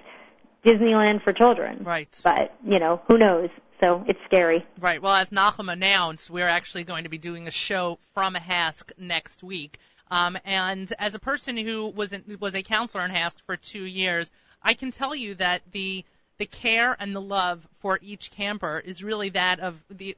[0.64, 2.08] Disneyland for children, Right.
[2.24, 3.48] but you know, who knows?
[3.80, 4.66] So it's scary.
[4.78, 5.00] Right.
[5.00, 9.42] Well, as Nachum announced, we're actually going to be doing a show from HASC next
[9.42, 9.78] week.
[10.10, 13.84] Um, and as a person who was in, was a counselor in HASC for two
[13.84, 14.32] years,
[14.62, 16.04] I can tell you that the
[16.38, 20.16] the care and the love for each camper is really that of the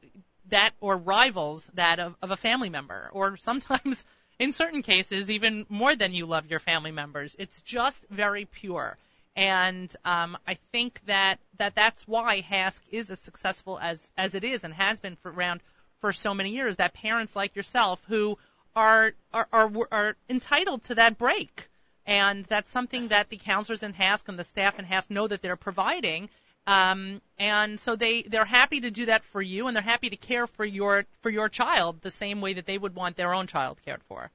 [0.49, 4.07] that or rivals that of, of a family member, or sometimes
[4.39, 7.37] in certain cases even more than you love your family members.
[7.39, 8.97] It's just very pure.
[9.35, 14.45] And um, I think that, that that's why HASC is as successful as, as it
[14.45, 15.61] is and has been for around
[16.01, 16.77] for so many years.
[16.77, 18.37] That parents like yourself who
[18.75, 21.69] are are are, are entitled to that break,
[22.07, 25.43] and that's something that the counselors in HASC and the staff in HASC know that
[25.43, 26.29] they're providing.
[26.67, 30.17] Um, and so they they're happy to do that for you, and they're happy to
[30.17, 33.47] care for your for your child the same way that they would want their own
[33.47, 34.31] child cared for.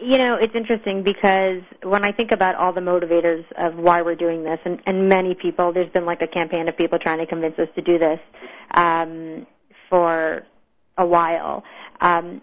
[0.00, 4.14] You know, it's interesting because when I think about all the motivators of why we're
[4.14, 7.26] doing this, and, and many people, there's been like a campaign of people trying to
[7.26, 8.20] convince us to do this
[8.70, 9.44] um,
[9.90, 10.44] for
[10.96, 11.64] a while.
[12.00, 12.42] Um,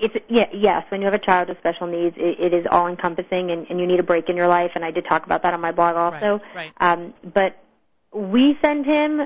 [0.00, 0.84] it's yeah, yes.
[0.90, 3.80] When you have a child with special needs, it, it is all encompassing, and, and
[3.80, 4.72] you need a break in your life.
[4.74, 6.40] And I did talk about that on my blog also.
[6.54, 7.56] Right, Um, but
[8.12, 9.22] we send him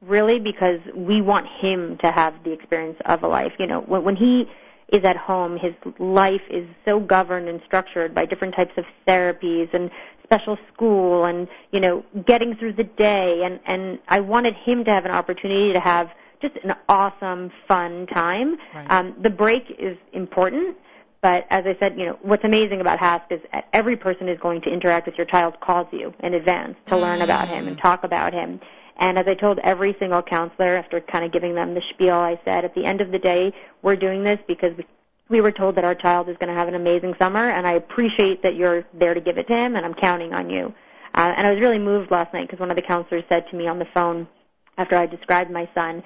[0.00, 3.52] really because we want him to have the experience of a life.
[3.58, 4.46] You know, when, when he
[4.92, 9.72] is at home, his life is so governed and structured by different types of therapies
[9.72, 9.90] and
[10.24, 13.42] special school and, you know, getting through the day.
[13.44, 16.08] And, and I wanted him to have an opportunity to have
[16.42, 18.56] just an awesome, fun time.
[18.74, 18.90] Right.
[18.90, 20.76] Um, the break is important.
[21.22, 23.40] But as I said, you know, what's amazing about HASC is
[23.72, 27.22] every person is going to interact with your child calls you in advance to learn
[27.22, 28.60] about him and talk about him.
[28.98, 32.40] And as I told every single counselor after kind of giving them the spiel, I
[32.44, 34.84] said, at the end of the day, we're doing this because we,
[35.30, 37.74] we were told that our child is going to have an amazing summer, and I
[37.74, 40.74] appreciate that you're there to give it to him, and I'm counting on you.
[41.14, 43.56] Uh, and I was really moved last night because one of the counselors said to
[43.56, 44.26] me on the phone
[44.76, 46.02] after I described my son,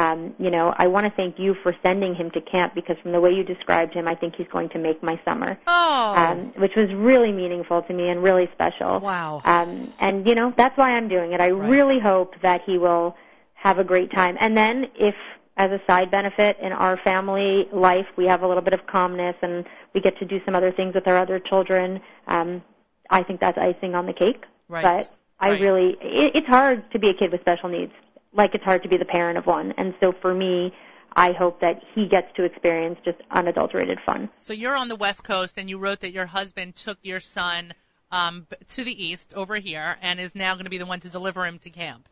[0.00, 3.12] um, you know, I want to thank you for sending him to camp because from
[3.12, 5.58] the way you described him, I think he's going to make my summer.
[5.66, 9.00] Oh, Um, which was really meaningful to me and really special.
[9.00, 9.42] wow.
[9.44, 11.40] Um, and you know, that's why I'm doing it.
[11.40, 11.70] I Right.
[11.70, 13.14] really hope that he will
[13.54, 14.36] have a great time.
[14.40, 15.14] And then if
[15.60, 18.06] as a side benefit in our family life.
[18.16, 20.94] We have a little bit of calmness and we get to do some other things
[20.94, 22.00] with our other children.
[22.26, 22.62] Um,
[23.10, 24.42] I think that's icing on the cake.
[24.70, 24.82] Right.
[24.82, 25.60] But I Right.
[25.60, 27.92] really, it, it's hard to be a kid with special needs,
[28.32, 29.72] like it's hard to be the parent of one.
[29.76, 30.72] And so for me,
[31.14, 34.28] I hope that he gets to experience just unadulterated fun.
[34.38, 37.74] So you're on the West Coast, and you wrote that your husband took your son
[38.12, 41.08] um, to the East over here, and is now going to be the one to
[41.08, 42.08] deliver him to camp.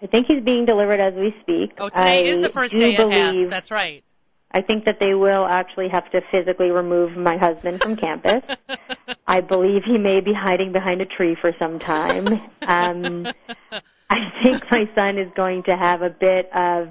[0.00, 1.72] I think he's being delivered as we speak.
[1.78, 2.96] Oh, today I is the first day HASC.
[2.96, 4.04] believe, That's right.
[4.50, 8.42] I think that they will actually have to physically remove my husband from campus.
[9.26, 12.40] I believe he may be hiding behind a tree for some time.
[12.68, 13.26] Um,
[14.10, 16.88] I think my son is going to have a bit of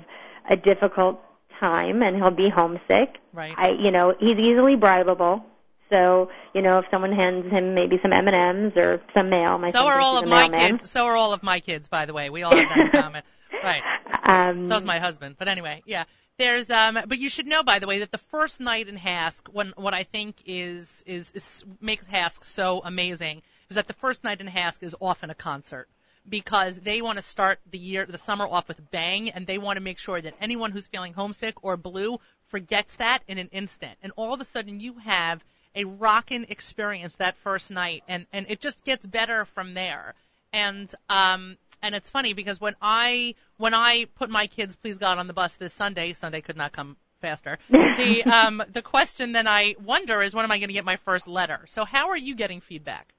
[0.49, 1.19] a difficult
[1.59, 3.17] time, and he'll be homesick.
[3.33, 3.53] Right.
[3.57, 5.43] I, you know, he's easily bribable.
[5.89, 9.57] So, you know, if someone hands him maybe some M and M's or some mail,
[9.57, 10.77] my so are all of my mailman.
[10.79, 10.91] kids.
[10.91, 12.29] So are all of my kids, by the way.
[12.29, 13.23] We all have that in common.
[13.63, 13.81] Right.
[14.23, 15.35] Um, So's my husband.
[15.39, 16.03] But anyway, yeah.
[16.37, 19.49] There's um but you should know by the way that the first night in HASC
[19.51, 24.23] when what I think is is, is makes HASC so amazing is that the first
[24.23, 25.89] night in HASC is often a concert
[26.29, 29.57] because they want to start the year the summer off with a bang and they
[29.57, 33.49] want to make sure that anyone who's feeling homesick or blue forgets that in an
[33.51, 33.97] instant.
[34.01, 35.43] And all of a sudden you have
[35.75, 40.15] a rockin' experience that first night and and it just gets better from there.
[40.51, 45.17] And um and it's funny because when I when I put my kids, please God,
[45.17, 47.57] on the bus this Sunday, Sunday could not come faster.
[47.69, 50.97] the um the question then I wonder is when am I going to get my
[50.97, 51.61] first letter?
[51.67, 53.13] So how are you getting feedback?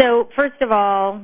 [0.00, 1.22] So, first of all,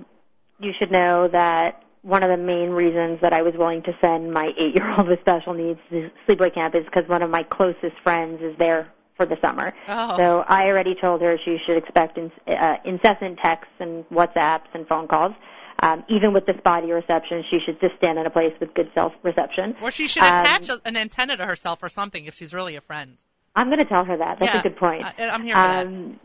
[0.60, 4.32] you should know that one of the main reasons that I was willing to send
[4.32, 8.40] my eight-year-old with special needs to sleepaway camp is because one of my closest friends
[8.42, 9.72] is there for the summer.
[9.88, 10.16] Oh.
[10.16, 14.86] So I already told her she should expect in, uh, incessant texts and WhatsApps and
[14.86, 15.32] phone calls.
[15.80, 18.90] Um, even with the spotty reception, she should just stand in a place with good
[18.94, 19.76] cell reception.
[19.82, 22.74] Or she should Um, attach a, an antenna to herself or something if she's really
[22.76, 23.16] a friend.
[23.54, 24.38] I'm going to tell her that.
[24.40, 25.04] That's Yeah, a good point.
[25.04, 25.86] I- I'm here for that.
[25.86, 26.20] um,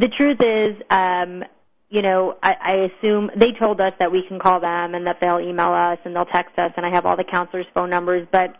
[0.00, 1.44] The truth is, um,
[1.90, 5.18] you know, I, I assume they told us that we can call them and that
[5.20, 8.26] they'll email us and they'll text us, and I have all the counselors' phone numbers.
[8.30, 8.56] But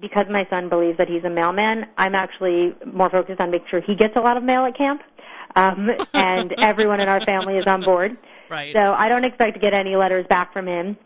[0.00, 3.80] because my son believes that he's a mailman, I'm actually more focused on making sure
[3.80, 5.02] he gets a lot of mail at camp,
[5.56, 8.16] um, and everyone in our family is on board.
[8.48, 8.72] Right.
[8.74, 10.96] So I don't expect to get any letters back from him.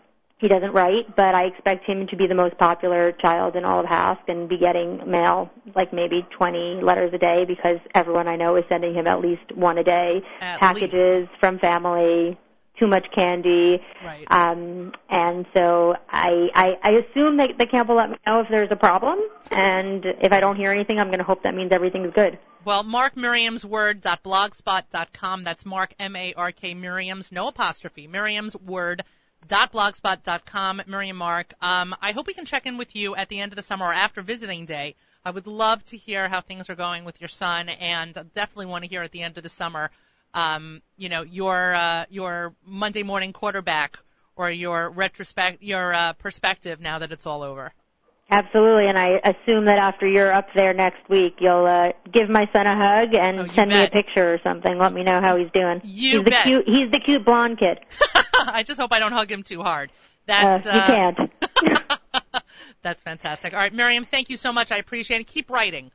[0.40, 3.80] He doesn't write, but I expect him to be the most popular child in all
[3.80, 8.36] of HASC and be getting mail, like maybe 20 letters a day, because everyone I
[8.36, 10.22] know is sending him at least one a day.
[10.40, 12.38] At packages from family,
[12.78, 13.82] too much candy.
[14.02, 14.26] Right.
[14.30, 18.46] Um, and so I, I, I assume that the camp will let me know if
[18.50, 19.18] there's a problem,
[19.50, 22.38] and if I don't hear anything, I'm going to hope that means everything's good.
[22.64, 25.44] Well, markmiriamsword.blogspot.com.
[25.44, 28.06] That's Mark M-A-R-K Miriam's, no apostrophe.
[28.06, 29.04] Miriam's Word.
[29.48, 31.52] blogspot.com, Miriam Mark.
[31.60, 33.86] Um, I hope we can check in with you at the end of the summer
[33.86, 34.94] or after visiting day.
[35.24, 38.84] I would love to hear how things are going with your son, and definitely want
[38.84, 39.90] to hear at the end of the summer,
[40.32, 43.98] um, you know, your uh, your Monday morning quarterback
[44.36, 47.72] or your retrospect, your uh, perspective now that it's all over.
[48.32, 52.48] Absolutely, and I assume that after you're up there next week, you'll uh, give my
[52.52, 54.78] son a hug and Oh, send me a picture or something.
[54.78, 55.80] Let me know how he's doing.
[55.82, 56.44] You he's the bet.
[56.44, 56.64] cute.
[56.68, 57.80] He's the cute blonde kid.
[58.52, 59.90] I just hope I don't hug him too hard.
[60.28, 61.18] Uh, That's you can't.
[62.82, 63.52] That's fantastic.
[63.52, 64.72] All right, Miriam, thank you so much.
[64.72, 65.26] I appreciate it.
[65.26, 65.90] Keep writing.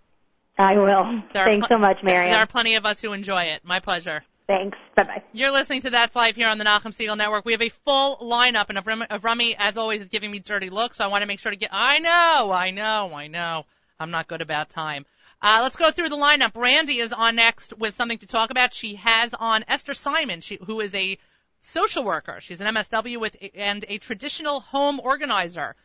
[0.58, 1.22] I will.
[1.34, 2.32] There Thanks pl- so much, Miriam.
[2.32, 3.62] There are plenty of us who enjoy it.
[3.66, 4.24] My pleasure.
[4.48, 4.78] Thanks.
[4.96, 5.24] Bye bye.
[5.34, 7.46] You're listening to That's Life here on the Nachum Segal Network.
[7.46, 10.98] We have a full lineup, and Avrami, Avrami as always, is giving me dirty looks,
[10.98, 11.72] so I want to make sure to get.
[11.74, 13.66] I know, I know, I know.
[14.00, 15.06] I'm not good about time.
[15.42, 16.56] Uh, let's go through the lineup.
[16.56, 18.74] Randy is on next with something to talk about.
[18.74, 21.18] She has on Esther Simon, she, who is a
[21.66, 22.38] social worker.
[22.40, 25.76] She's an MSW with and a traditional home organizer.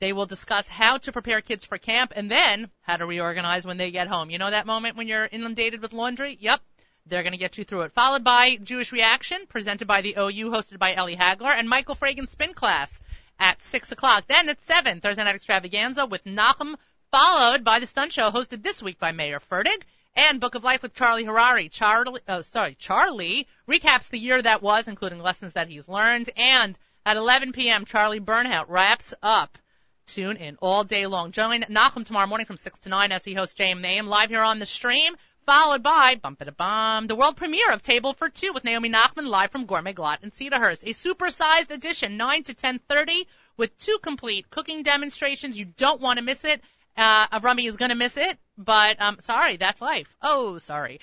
[0.00, 3.76] They will discuss how to prepare kids for camp and then how to reorganize when
[3.76, 4.30] they get home.
[4.30, 6.36] You know that moment when you're inundated with laundry?
[6.40, 6.60] Yep.
[7.06, 7.92] They're going to get you through it.
[7.92, 12.30] Followed by Jewish Reaction, presented by the OU, hosted by Ellie Hagler, and Michael Fragan's
[12.30, 13.00] Spin Class
[13.38, 14.26] at 6 o'clock.
[14.26, 16.76] Then at 7, Thursday Night Extravaganza with Nachum,
[17.10, 19.82] followed by the Stunt Show, hosted this week by Meir Fertig,
[20.16, 21.70] and Book of Life with Charlie Harary.
[21.70, 26.78] Charlie, oh, sorry, Charlie recaps the year that was, including lessons that he's learned, and
[27.06, 29.58] at 11 p.m., Charlie Bernhaut wraps up
[30.06, 31.32] Tune in all day long.
[31.32, 34.06] Join Nachum tomorrow morning from 6 to 9 as he hosts JM in the AM
[34.06, 37.82] live here on the stream, followed by Bump It a Bomb, the world premiere of
[37.82, 40.84] Table for Two with Naomi Nachman live from Gourmet Glatt in Cedarhurst.
[40.84, 45.58] A supersized edition, 9 to 10.30 with two complete cooking demonstrations.
[45.58, 46.60] You don't want to miss it.
[46.96, 50.14] Uh, Avrami is going to miss it, but um, sorry, that's life.
[50.22, 51.00] Oh, sorry.